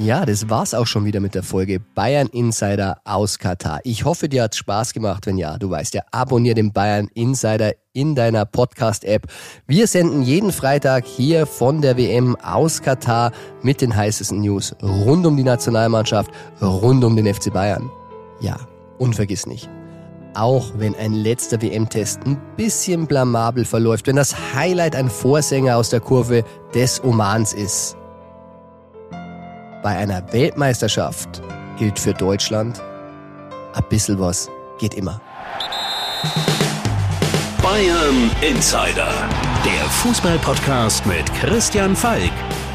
Ja, 0.00 0.24
das 0.24 0.48
war's 0.48 0.74
auch 0.74 0.86
schon 0.86 1.04
wieder 1.06 1.18
mit 1.18 1.34
der 1.34 1.42
Folge 1.42 1.80
Bayern 1.80 2.28
Insider 2.28 3.00
aus 3.02 3.40
Katar. 3.40 3.80
Ich 3.82 4.04
hoffe, 4.04 4.28
dir 4.28 4.44
hat's 4.44 4.56
Spaß 4.56 4.92
gemacht. 4.92 5.26
Wenn 5.26 5.38
ja, 5.38 5.58
du 5.58 5.70
weißt 5.70 5.92
ja, 5.92 6.02
abonnier 6.12 6.54
den 6.54 6.72
Bayern 6.72 7.08
Insider 7.14 7.72
in 7.94 8.14
deiner 8.14 8.44
Podcast-App. 8.44 9.26
Wir 9.66 9.88
senden 9.88 10.22
jeden 10.22 10.52
Freitag 10.52 11.04
hier 11.04 11.46
von 11.46 11.82
der 11.82 11.96
WM 11.96 12.36
aus 12.36 12.80
Katar 12.80 13.32
mit 13.62 13.80
den 13.80 13.96
heißesten 13.96 14.40
News 14.40 14.72
rund 14.80 15.26
um 15.26 15.36
die 15.36 15.42
Nationalmannschaft, 15.42 16.30
rund 16.62 17.02
um 17.02 17.16
den 17.16 17.34
FC 17.34 17.52
Bayern. 17.52 17.90
Ja, 18.40 18.56
und 18.98 19.16
vergiss 19.16 19.46
nicht, 19.46 19.68
auch 20.34 20.70
wenn 20.76 20.94
ein 20.94 21.12
letzter 21.12 21.60
WM-Test 21.60 22.20
ein 22.24 22.40
bisschen 22.56 23.08
blamabel 23.08 23.64
verläuft, 23.64 24.06
wenn 24.06 24.14
das 24.14 24.54
Highlight 24.54 24.94
ein 24.94 25.10
Vorsänger 25.10 25.76
aus 25.76 25.90
der 25.90 25.98
Kurve 25.98 26.44
des 26.72 27.02
Omans 27.02 27.52
ist, 27.52 27.97
bei 29.82 29.96
einer 29.96 30.22
Weltmeisterschaft 30.32 31.42
gilt 31.78 31.98
für 31.98 32.14
Deutschland, 32.14 32.80
ein 33.74 33.84
bisschen 33.88 34.18
was 34.18 34.48
geht 34.78 34.94
immer. 34.94 35.20
Bayern 37.62 38.30
Insider, 38.40 39.12
der 39.64 39.84
Fußballpodcast 39.90 41.06
mit 41.06 41.32
Christian 41.34 41.94
Falk. 41.94 42.32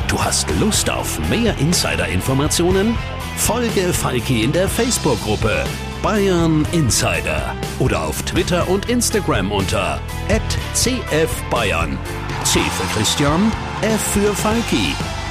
Du 0.08 0.24
hast 0.24 0.48
Lust 0.60 0.89
auf 0.89 1.20
mehr 1.30 1.58
Insider-Informationen? 1.58 2.96
Folge 3.38 3.92
Falki 3.92 4.44
in 4.44 4.52
der 4.52 4.70
Facebook-Gruppe 4.70 5.63
Bayern 6.04 6.68
Insider 6.74 7.56
oder 7.80 8.04
auf 8.04 8.22
Twitter 8.24 8.68
und 8.68 8.89
Instagram 8.89 9.54
unter 9.54 10.02
@cfbayern. 10.74 11.98
C 12.44 12.60
für 12.60 13.00
Christian, 13.00 13.52
F 13.82 14.02
für 14.02 14.36
Falki. 14.36 14.94